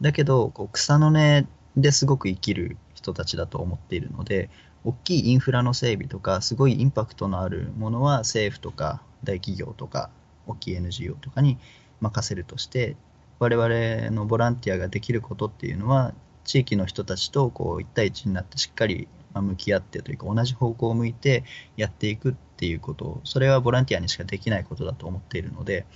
[0.00, 4.50] だけどこう草の根ですごく生きる人たちだと思っているので、
[4.84, 10.10] 大きいインフラの整備とか、すごいインパクトのあるものは政府とか大企業とか
[10.46, 11.58] 大きい NGO とかに
[12.00, 12.96] 任せるとして、
[13.38, 16.12] 我々のボランティアができることっていうのは、
[16.44, 21.44] 地域の人たちとこう1対1になってしっかり向き合ってというか同じ方向を向いて
[21.76, 25.86] やっていくっていうことそれはボランティアにしかできないことだと思っているので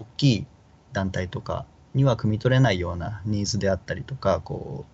[0.00, 0.46] 大きい
[0.92, 1.64] 団体とか
[1.94, 4.92] には汲み取れないようなニーズであったりとかこう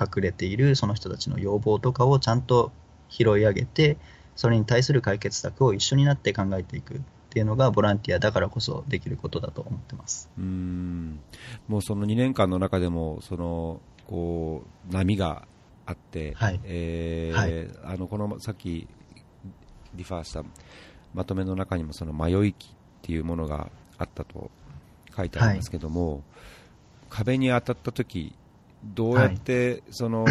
[0.00, 2.72] 隠れているその人たちの要望とかをちゃんと
[3.08, 3.96] 拾い上げて
[4.34, 6.98] それに対する解決策を一緒になって考えていくっ
[7.30, 10.30] ていうのがボランティアだからこそできることだと思ってます。
[10.38, 11.20] うん。
[11.68, 15.46] もうその2年間の中でもそのこう波が
[15.84, 16.60] あって、はい。
[16.64, 17.94] えーはい。
[17.94, 18.86] あのこのさっき
[19.94, 20.42] リファーした
[21.14, 22.70] まとめの中にもその迷い期っ
[23.02, 24.50] ていうものがあったと
[25.16, 26.22] 書いてありますけども、
[27.08, 28.34] 壁に当たった時
[28.84, 30.26] どうやってその、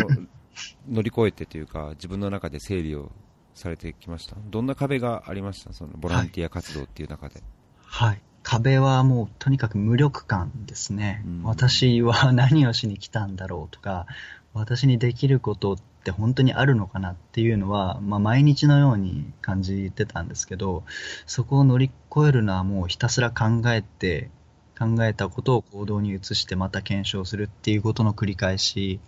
[0.89, 3.11] 乗り越えてというか自分の中で整理を
[3.53, 4.35] されてきました？
[4.49, 5.73] どんな壁がありました？
[5.73, 7.41] そのボランティア活動っていう中で、
[7.83, 8.21] はい。
[8.45, 11.23] 壁はもうとにかく無力感ですね。
[11.25, 14.05] うん私は何をしに来たんだろうとか、
[14.53, 20.83] 私にできることって本当にあるのかなっていうのは、まあ、毎日のように感じてたんですけど、
[21.25, 24.29] そこを乗り越えるのはもうひたすら考えて、
[24.77, 28.99] 考えたことを行動に移してまた検証するっていうことの繰り返し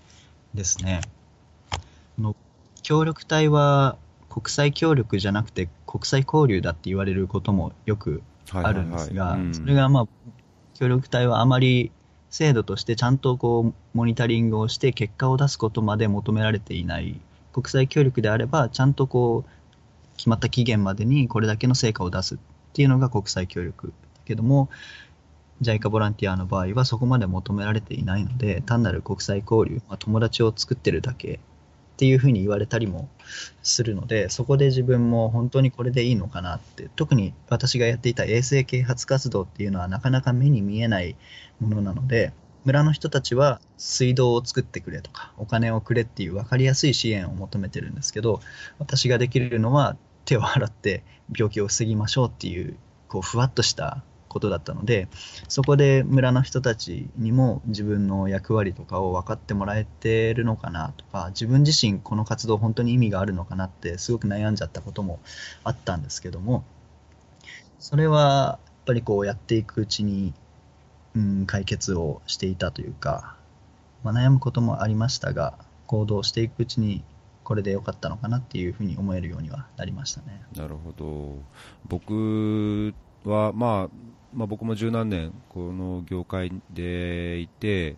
[0.56, 1.02] ですね。
[2.16, 2.36] この
[2.82, 3.98] 協力隊は
[4.30, 8.22] 国際協力じゃなくて国際交流だって言われることもよくはい
[8.54, 9.54] あるんですが、うん。
[9.54, 10.08] それがまあ
[10.76, 11.91] 協力隊はあまり
[12.30, 17.20] 制度としてちゃんとこうモニタリングをして結果を出すことまで求められていない。
[17.54, 22.38] 国際協力であればちゃんとこう決まった期限までにこれだけの成果を出すっ
[22.74, 23.93] ていうのが国際協力だ
[24.26, 24.70] けども
[25.62, 31.39] JICA ボランティアの場合はそこまで求められていないので単なる国際交流、まあ、友達を作ってるだけ
[31.98, 33.10] っていうふうに言われたりも
[33.64, 41.16] するのでそこで自分も本当にこれでいいのかなって特に私がやっていた衛生啓発活動っていうのはなかなか目に見えない
[41.60, 42.34] ものなので
[42.66, 48.41] 村の人たちは水道を作ってくれとかお金をくれっていう分かりやすい支援を求めてるんですけど
[48.78, 51.04] 私ができるのは手を洗って
[51.36, 52.78] 病気を防ぎましょうっていう
[53.08, 55.07] こうふわっとしたことだったので
[55.47, 65.19] そこで村の人たちにも自分の役割とかを分かってもらえてるのかなとか自分自身この活動本当に意味があるのかなってすごく悩んじゃったことも
[65.63, 66.63] あったんですけども
[67.80, 70.34] それはやっぱりこうやっていくうちに、
[71.15, 73.36] うん、解決をしていたというか、
[74.03, 75.57] まあ、悩むこともありましたが
[75.88, 77.03] 行動していくうちに
[77.47, 80.41] これで良かったのかなっていうふうに思えるようにはなりましたね。
[80.53, 81.38] なるほど
[81.88, 83.89] 僕は、まあ、
[84.34, 87.95] まあ僕も十何年この業界でいて、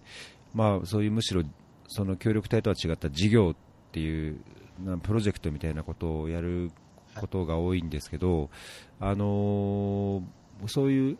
[0.53, 1.43] まあ、そういうむしろ
[1.87, 4.39] その協力隊とは違った事業っていう
[4.83, 6.71] なプロジェクトみたいなことをやる
[7.15, 8.49] ことが多いんですけど、
[8.99, 10.23] あのー
[10.67, 11.17] そういう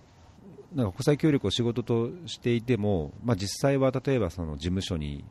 [0.76, 5.24] なんか国際協力を仕事としていても、まあ、実際は例えばその事務所に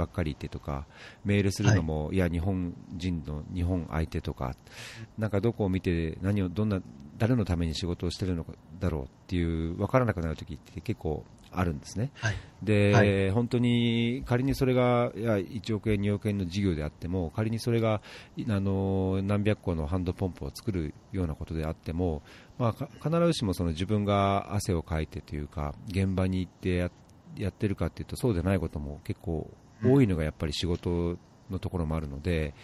[0.00, 0.86] ばっかりいてとか
[1.26, 4.56] メールするのも、い、や日本人の日本相手とか
[5.18, 6.80] なんかどこを見て何をどんな
[7.18, 11.22] 誰のために仕事をしてるのかだろうっていう分からなくなる時って結構
[11.52, 12.12] あるんですね。
[12.14, 12.36] はい。
[12.62, 13.30] で、はい。
[13.30, 18.00] 本当に仮にそれがいや1億円、2億円の事業であっても仮にそれが
[18.36, 22.22] いあの何百個のハンドポンプを作るようなことであっても、
[22.58, 26.90] まあ、か必ずしもその自分が汗をかいてというか現場に行ってや
[27.36, 29.48] やってるかっていうとそうでないことも結構
[29.84, 31.16] 多いのがやっぱり仕事
[31.50, 32.54] のところもあるので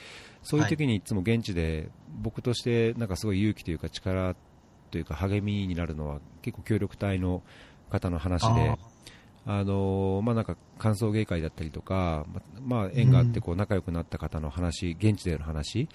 [0.42, 1.88] そういう時にいつも現地で
[2.20, 4.40] 僕としてなんかすごい勇気というか力と
[4.90, 7.42] というか励みになるのは結構協力隊の
[7.90, 8.78] 方の話で
[9.48, 12.26] あのまあ、なんか歓送迎会だったりとか、
[12.64, 15.88] まあ、縁があってこう仲良くなった方の話、現地での話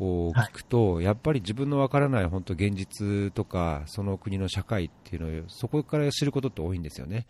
[0.00, 7.26] を聞くと、はい、やっぱり自分のわからない本当現実とかその国の社会っていうのをそこから知ることって多いんですよね。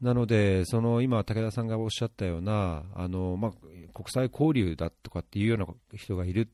[0.00, 3.52] なので、その今、武田さんがおっしゃったようなあの、まあ、
[3.94, 5.66] 国際交流だとかっていうような
[5.96, 6.46] 人がいるっ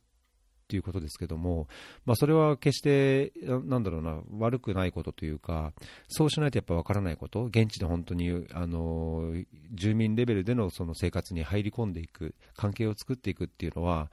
[0.70, 1.66] ていうことですけども、
[2.04, 3.32] まあ、それは決して
[3.64, 5.72] なんだろうな悪くないことというか
[6.06, 9.32] そうしないとやっぱ分からないこと現地で本当にあの
[9.72, 14.12] 住民レベルでのその生活に入り込んでいく関係を作っていくっていうのは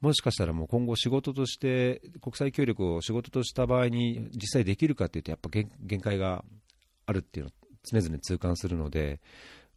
[0.00, 6.44] もしかしたらもう今後仕事として国際協力を仕事とした場合に実際できるかというとやっぱ限界が
[7.06, 7.52] あるっていうの
[7.90, 9.20] 常々痛感するので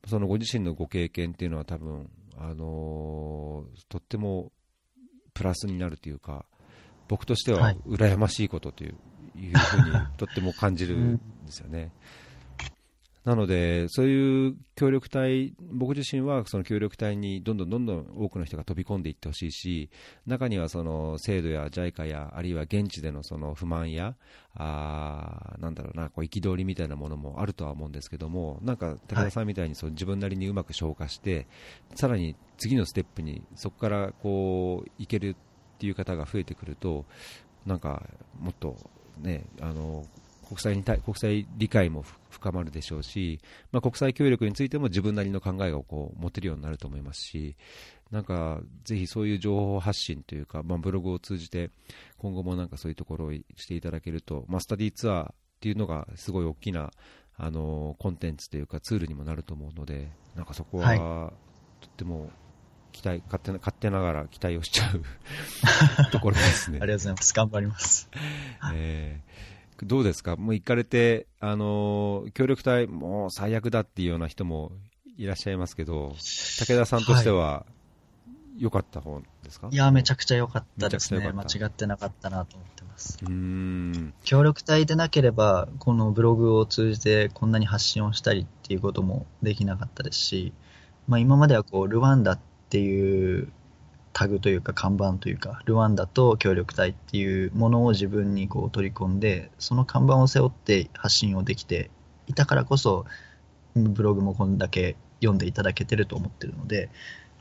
[0.07, 4.51] そのご自身のご経験っていうのは多分あのとっても
[5.33, 6.45] プラスになるというか、
[7.07, 8.95] 僕としては羨ましいことという,、
[9.39, 11.91] いうふうにとっても感じるんですよね。
[13.23, 19.91] なので、そういう協力隊、僕自身はその協力隊にどんどんどんどん多くの人が飛び込んでいってほしいし、
[20.25, 24.15] 中にはその制度や JICA や、あるいは現地でのその不満や、
[24.55, 31.45] あなんだろうな、こう憤りみたいなものもあるとは思うんですけども、なんか武田さんみたいにそう自分なりにうまく消化して、
[31.93, 35.35] さらに次のステップにそこからこういける
[35.75, 37.05] っていう方が増えてくると、
[37.67, 38.03] なんか
[38.39, 38.77] もっと
[39.19, 40.05] ね、あの
[40.51, 43.39] 国際に国際理解も深まるでしょうし、
[43.71, 47.55] まあ、国際協力についても自分なりの考えをこう持てるようになると思いますし、
[48.11, 51.71] なんかぜひそういう情報発信というか、まあ、ブログを通じて
[52.17, 56.91] 今後もなんかそういうところをしていただけると、まあ、スタディツアーっていうのがすごい大きな
[57.37, 61.31] あのコンテンツというかツールにもなると思うので、なんかそこは
[61.79, 62.29] とっても
[62.91, 65.01] 期待勝手な勝手ながら期待をしちゃう
[66.11, 66.79] ところですね。
[66.81, 67.33] ありがとうございます。
[67.33, 68.09] 頑張ります。
[68.73, 74.71] えーどうですか、もう行かれて、あの協力隊、もう最悪だっていうような人も
[75.17, 76.15] いらっしゃいますけど、
[76.59, 77.65] 武田さんとしては、
[78.57, 79.69] 良かった方ですか？
[79.71, 81.31] いや、めちゃくちゃ良かったですね。
[81.31, 83.17] 間違ってなかったなと思ってます。
[83.25, 84.13] うん。
[84.23, 90.53] 協力隊でなければ、このブログを通じてこんなに発信をしたりっていうこともできなかったですし、
[91.07, 93.51] まあ、今まではこうルワンダっていう
[94.13, 101.89] タグというか看板というかルワンダと協力隊っていうものを自分にこう取り込んでその看板を背負って発信をできて
[102.27, 103.05] いたからこそ
[103.75, 106.89] ブログもこんだけ読んでいただけてると思ってるので、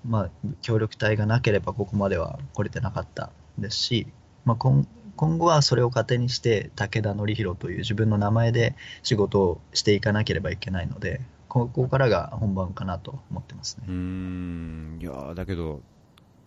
[0.06, 0.30] まあ、
[0.62, 4.06] 協力隊がなければここまでは来れてなかったですし、
[4.44, 13.84] まあ、今今後はそれを糧にして武田典弘という自分の名前で仕事をしていかなければいけないのでここからが本番かなと思ってますね。
[13.88, 15.82] うんいやだけど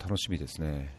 [0.03, 0.93] 楽しみですね。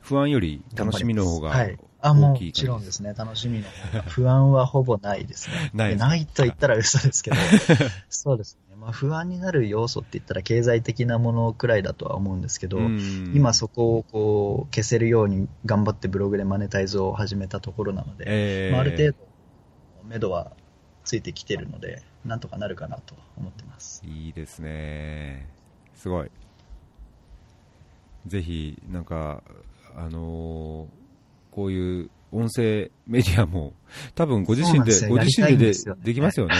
[0.00, 3.14] 不安より楽しみの方が大きい、はい、あ、もちろんですね。
[3.16, 4.02] 楽しみの方が。
[4.04, 5.70] 不安はほぼないですね。
[5.74, 7.36] ないないと言ったら嘘ですけど、
[8.08, 8.76] そうですね。
[8.76, 12.80] まあ、不安になる要素って言ったら経済的なものくらいだとは思うんですけど、
[13.34, 19.18] 今そこをこう消せるように頑張ってブログでマネタイズを始めたところなので、えー、まあ、ある程度、
[20.08, 20.52] 目処は
[21.04, 24.02] ついてきてるので、なんとかなるかなと思ってます。
[24.04, 25.46] いいですね。
[25.94, 26.30] すごい。
[28.26, 29.42] ぜひ、なんか、
[29.96, 33.74] あのー、こういう音声メディアも、
[34.14, 36.54] 多分ご自身で、ご自身ででできますよね。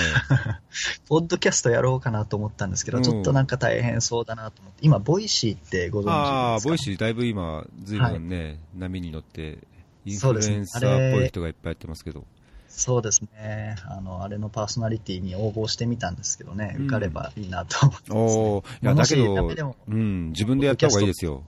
[1.08, 6.12] ポッドキャストやろうかなと思ったんですけど、うん、ちょっとなんか大変そうだなと思って、今、 Voicy ってご存知ですか？
[6.14, 9.58] ああ、 Voicy、だいぶ今、ずいぶんね、はい、波に乗って、
[10.04, 12.26] インフルエンサーっぽい人がいっぱいやってますけど。
[12.74, 13.76] そうですね。
[13.86, 21.44] あの、あれのパーソナリティに応募してみたんですけどね、受かればいいなと思ってます、ね、おいや、だけど、うん、自分でやった方がいいですよ。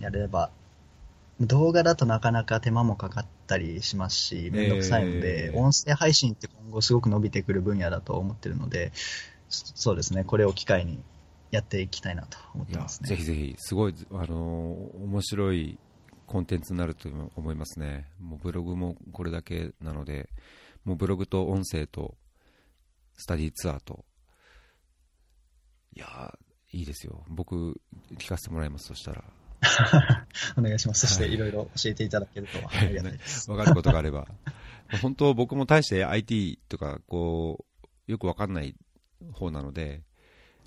[0.00, 0.50] やれば、
[1.38, 8.92] 動画だとなかなか手間もかかったりしますし、めんどくさいので、えー、音声配信って今後すごく伸びてくる分野だと思ってるので、
[9.48, 10.98] そうですね、これを機会に
[11.50, 13.08] やっていきたいなと思ってますね。
[13.10, 15.78] ぜひぜひ、すごい、あのー、面白い
[16.26, 18.06] コンテンツになると思いますね。
[18.20, 20.28] もうブログもこれだけなので、
[20.84, 22.16] もうブログと音声と
[23.16, 24.04] スタディツアーと、
[25.94, 26.36] いや
[26.72, 27.24] いいですよ。
[27.28, 27.80] 僕、
[28.18, 29.24] 聞かせてもらいます、そしたら。
[30.58, 31.06] お願いします。
[31.06, 33.50] そしていろいろ教えていただけるとありがたいです。
[33.50, 34.28] わ、かることがあれば。
[35.00, 37.64] 本当僕も大して IT とか、こ
[38.08, 38.76] う、よくわかんない
[39.32, 40.02] 方なので、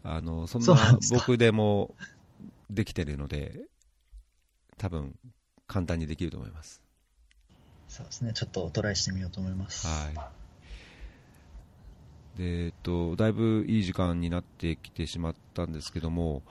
[0.04, 1.96] あの、そんな僕でも
[2.70, 3.60] できてるので、
[4.78, 5.16] 多分
[5.70, 6.82] 簡単にできると思います。
[7.88, 8.34] そうですね。
[8.34, 9.88] ちょっとトライしてみようと思います。
[9.88, 10.16] はい。
[12.38, 16.42] で、えっと、だいぶいい時間になってきてしまったんですけども、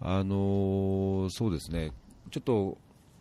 [0.00, 1.92] あのー、そうですね、
[2.30, 2.78] ちょっと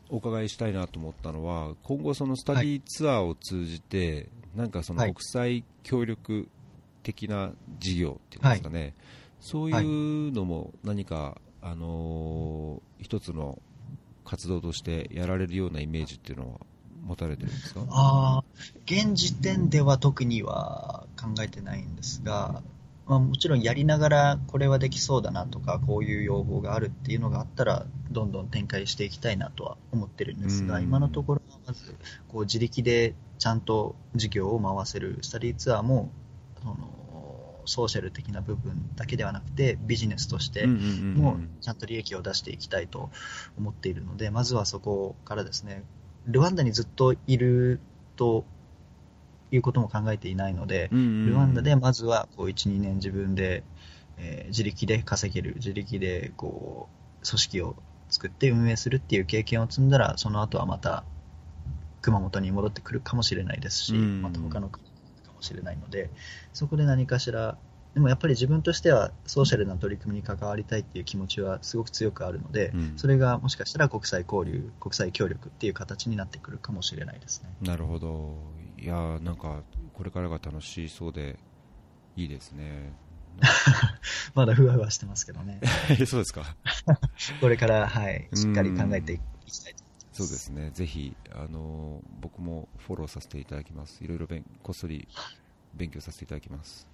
[0.09, 6.47] お伺いしたいなと思ったのは今後、そのスタディツアーを通じて、なんかその国際協力
[7.03, 8.93] 的な事業っていうんですかね、はい、
[9.41, 13.61] そういうのも何か、あのー、一つの
[14.33, 16.59] 活動としてやられるようなイメージっていうのは
[17.05, 17.81] 持たれてるんですか？
[17.91, 18.43] あ
[18.87, 22.63] 現時点では特には考えてないんですが、
[23.05, 31.93] まあ、もちろんやりながらこれはできそうだなとかこういう要望があるっていうのがあったらどんどん展開していきたいなとは思ってるんですが今のところはまず
[32.29, 36.09] こう自力でちゃんと事業を回せるスタディツアーも
[36.63, 36.75] その
[37.65, 43.09] ソーシャル的な部分だけではなくてビジネスとしてもちゃんと利益を出していきたいと
[43.57, 45.83] 思っているのでまずはそこからですね
[46.25, 47.79] ルワンダにずっといる
[48.15, 48.45] と
[49.51, 53.63] いうことも考えていないので、ルワンダでまずはこう1、2年自分で、
[54.17, 56.87] えー、自力で稼げる、自力でこ
[57.21, 57.75] う組織を
[58.09, 61.03] 作って運営するっていう経験を積んだら、その後はまた
[62.01, 64.85] 熊本に戻ってくるかもしれないですし、また他の国
[65.43, 66.09] しれないので、
[66.53, 67.57] そこで何かしら
[67.93, 77.49] でもやっぱり自分としてはソーシャルな取り組みに関わりたいっていう気持ちはすごく強くあるので、うん、それがもしかしたら国際交流、国際協力っていう形になってくるかもしれないですね。
[77.61, 78.35] なるほど。
[78.79, 79.61] いやなんか
[79.93, 81.37] これからが楽しそうで
[82.15, 82.93] いいですね。
[84.33, 85.59] まだふわふわしてますけどね。
[86.07, 86.55] そうですか。
[87.41, 89.82] これから、はい、しっかり考えていきたいと
[90.13, 90.69] そうですね。
[90.73, 94.03] ぜひ、あの僕もフォローさせていただきます。
[94.03, 94.27] いろいろ
[94.61, 95.07] こっそり
[95.73, 96.87] 勉強させていただきます。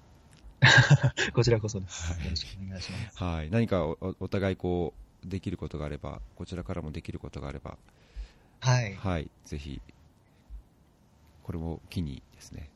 [1.33, 2.13] こちらこそです。
[2.13, 3.23] はい、よろしくお願いします。
[3.23, 4.93] はい、何かおお互いこ
[5.23, 7.77] うできることがあれば、こちらからもできることがあれば、
[8.61, 9.81] はい、はい、ぜひ
[11.43, 12.69] これも機にですね。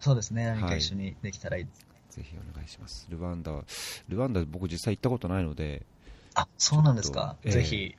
[0.00, 0.46] そうですね。
[0.46, 1.86] 何か一緒にできたらいいですね。
[1.90, 3.06] はい、ぜひお願いします。
[3.08, 3.64] ルワンダ、
[4.08, 5.86] ルワンダ僕実際行ったことないので。
[6.34, 7.36] あ、そうなんですか。
[7.44, 7.96] えー、ぜひ、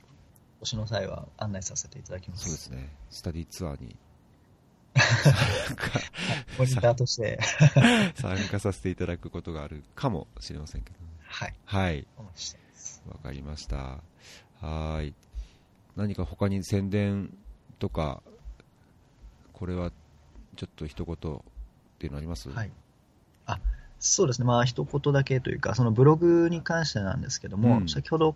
[0.60, 2.44] お越しの際は案内させていただきます。
[2.44, 2.88] そうですね。
[3.10, 3.96] スタディツアーに
[6.58, 7.38] モニターとして
[8.16, 11.54] 参加させていただくことがあるかもしれませんけど、はい。
[11.64, 12.06] はい。
[13.06, 14.00] わかりました。
[14.60, 15.14] はい。
[15.96, 17.36] 何か他に宣伝
[17.78, 18.22] とか、
[19.52, 19.90] これは
[20.56, 21.40] ちょっと一言っ
[21.98, 22.48] ていうのあります？
[22.50, 22.70] はい。
[23.46, 23.60] あ、
[23.98, 24.46] そうですね。
[24.46, 28.34] まあ、一言だけというか、そのブログに関してなんですけども、うん、先ほど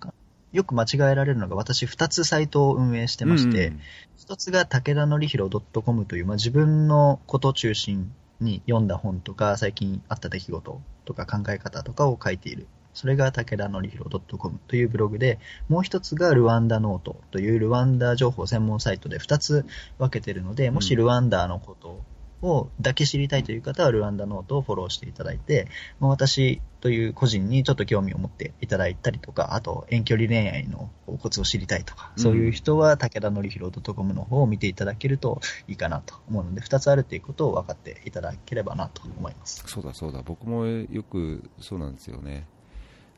[0.53, 3.81] よく間違えられるのが、私2つサイトを運営してまして、うん、
[4.19, 12.67] 1つが武田のりひろ .com という、まあ、自分のこと中心に読んだ本とか、最近あった出来事とか考え方とかを書いている。
[12.93, 15.39] それが武田のりひろ .com というブログで、
[15.69, 19.67] もう一つがルワンダノートというルワンダ情報専門サイトで2つ
[19.99, 22.03] 分けているので、もしルワンダのこと
[22.43, 25.69] をだけ知りたいという方は、ルワンダノートをフォローしていただいて、
[25.99, 39.63] まあ、私という個人にちょっと興味を持っていただいたりとか、あと遠距離恋愛のコツを知りたいとか、そういう人は武田のりひろ .com の方を見ていただけるといいかなと思うので、2つあるということを分かっていただければなと思います。
[39.67, 42.47] そうだそうだ、僕もよくそうなんですよね。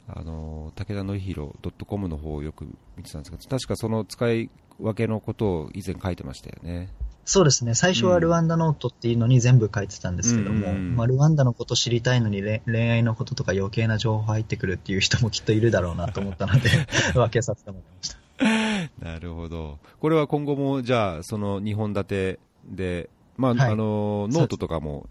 [0.09, 1.55] あの武田のりひろ
[1.87, 2.67] .com の方をよく
[2.97, 4.51] 見てたんですが、確かその使い
[4.81, 6.89] 分けのことを以前書いてましたよね。
[7.25, 7.75] そうですね。
[7.75, 16.69] 最初はルワンダノートっていうのに全部書いてたんですけども、うん、まあ、ルワンダのこと知りたいのに恋愛のこととか余計な情報入ってくるっていう人もきっといるだろうなと思ったので
[17.15, 18.23] 分けさせてもらいました。
[19.05, 19.79] なるほど。
[20.01, 25.09] これは今後も、じゃあ、その2本立てで、まあ、はい、あの、ノートとかも、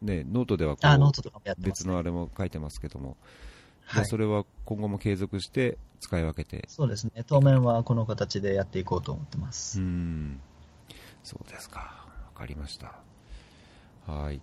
[0.00, 3.16] ね、ノートではこう、別のあれも書いてますけども、
[3.84, 7.24] はい、それは今後も継続して使い分けてそうですね。
[7.26, 9.80] 当面はこの形でやっていこうと思ってます。
[9.80, 10.40] うん。
[11.22, 12.06] そうですか。
[12.26, 12.94] わかりました。
[14.06, 14.40] はい。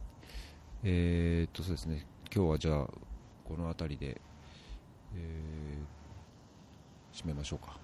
[0.83, 2.05] えー、っと、そうですね。
[2.33, 2.87] 今日はじゃあ、
[3.43, 4.21] この辺りで、
[5.15, 7.77] えー、締めましょうか。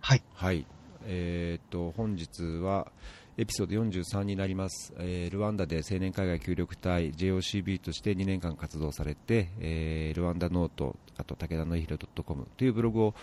[0.00, 0.22] はい。
[0.34, 0.66] はい。
[1.04, 2.92] えー、っと、本日は、
[3.36, 13.14] エピソード43になります、えー、ルワンダで青年海外協力隊 JOCB として2年間活動されて、えー、ルワンダノートあと武田のいひろ .com というブログを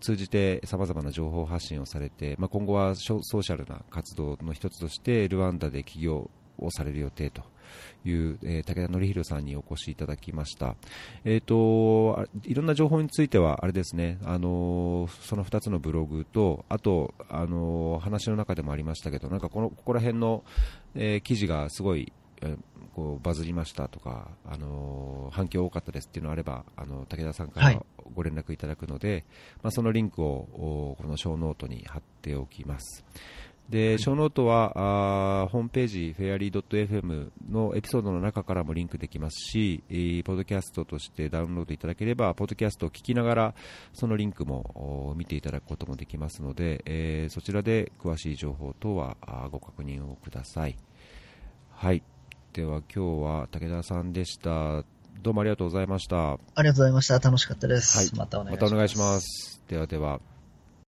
[0.00, 7.42] 通じてさまざまな情報発信をされて、まあ、今後はソーシャルな活動の一つとしてルワンダで企業をされる予定と
[8.04, 10.76] いう、えー、武田紀弘さんにお越しいただきました。
[11.24, 20.44] えっ、ー、と、いろんな情報については、あれですね、あのその2つのブログと、あと、あの話の中でもありましたけど、なんかこの、ここら辺の、
[20.94, 22.12] えー、記事がすごい、
[22.42, 22.58] えー
[22.96, 27.84] こうバズりましたとか、あの反響多かったですっていうのがあれば、あの武田さんから
[28.14, 29.24] ご連絡いただくので、はい、
[29.64, 33.04] まあ、そのリンクをこのショーノートに貼っておきます。
[33.68, 34.72] で、ショーノートは、
[35.42, 43.54] あーホームページ、フェアリー .fm のエピソードの中からもリンクできますし、えーポッドキャストとしてダウンロードいただければ、ポッドキャストを聞きながら、
[43.92, 50.76] そのリンクもお見ていただくこともできますので、えーそちらで詳しい情報等はあーご確認をください。
[51.72, 52.04] はい。
[52.52, 54.84] では、今日は武田さんでした。
[55.22, 56.34] どうもありがとうございました。
[56.34, 57.18] ありがとうございました。
[57.18, 57.98] 楽しかったです。
[57.98, 58.62] はいまたお願いします。
[58.62, 59.62] またお願いします。
[59.68, 60.35] ではでは。